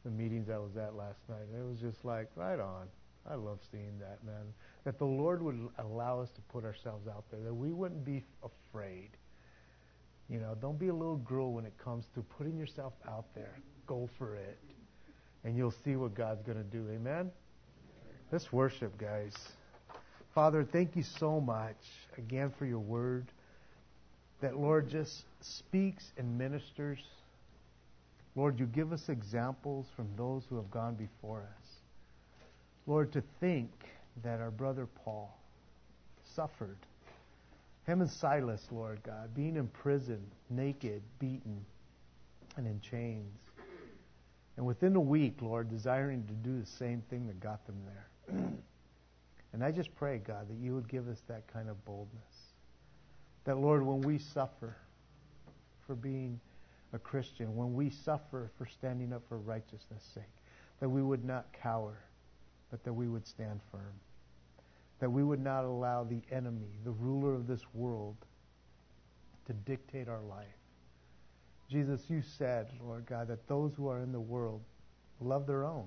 [0.04, 1.42] the meetings I was at last night.
[1.52, 2.88] And it was just like, right on.
[3.30, 4.52] I love seeing that, man.
[4.84, 8.24] That the Lord would allow us to put ourselves out there, that we wouldn't be
[8.42, 9.10] afraid.
[10.28, 13.58] You know, don't be a little girl when it comes to putting yourself out there.
[13.86, 14.58] Go for it.
[15.44, 16.88] And you'll see what God's going to do.
[16.92, 17.30] Amen?
[18.30, 19.34] Let's worship, guys.
[20.34, 21.76] Father, thank you so much
[22.16, 23.26] again for your word.
[24.40, 26.98] That, Lord, just speaks and ministers.
[28.34, 31.61] Lord, you give us examples from those who have gone before us.
[32.86, 33.70] Lord, to think
[34.22, 35.36] that our brother Paul
[36.34, 36.78] suffered.
[37.86, 40.20] Him and Silas, Lord God, being in prison,
[40.50, 41.64] naked, beaten,
[42.56, 43.38] and in chains.
[44.56, 48.36] And within a week, Lord, desiring to do the same thing that got them there.
[49.52, 52.52] and I just pray, God, that you would give us that kind of boldness.
[53.44, 54.76] That, Lord, when we suffer
[55.86, 56.38] for being
[56.92, 60.24] a Christian, when we suffer for standing up for righteousness' sake,
[60.80, 61.96] that we would not cower
[62.72, 63.92] but that we would stand firm.
[64.98, 68.16] That we would not allow the enemy, the ruler of this world,
[69.46, 70.46] to dictate our life.
[71.70, 74.62] Jesus, you said, Lord God, that those who are in the world
[75.20, 75.86] love their own.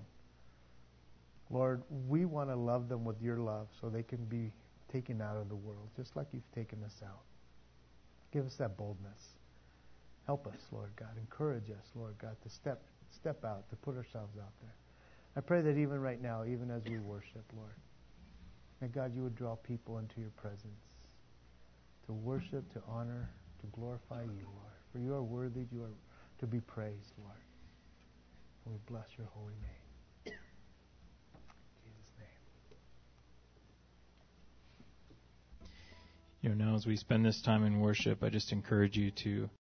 [1.50, 4.52] Lord, we want to love them with your love so they can be
[4.92, 7.24] taken out of the world, just like you've taken us out.
[8.32, 9.36] Give us that boldness.
[10.28, 11.18] Help us, Lord God.
[11.20, 14.74] Encourage us, Lord God, to step step out, to put ourselves out there.
[15.38, 17.76] I pray that even right now, even as we worship, Lord,
[18.82, 20.82] that God, you would draw people into your presence
[22.06, 23.30] to worship, to honor,
[23.60, 24.74] to glorify you, Lord.
[24.92, 25.94] For you are worthy you are
[26.40, 27.38] to be praised, Lord.
[28.66, 30.34] We bless your holy name.
[36.42, 39.50] You know, now as we spend this time in worship, I just encourage you to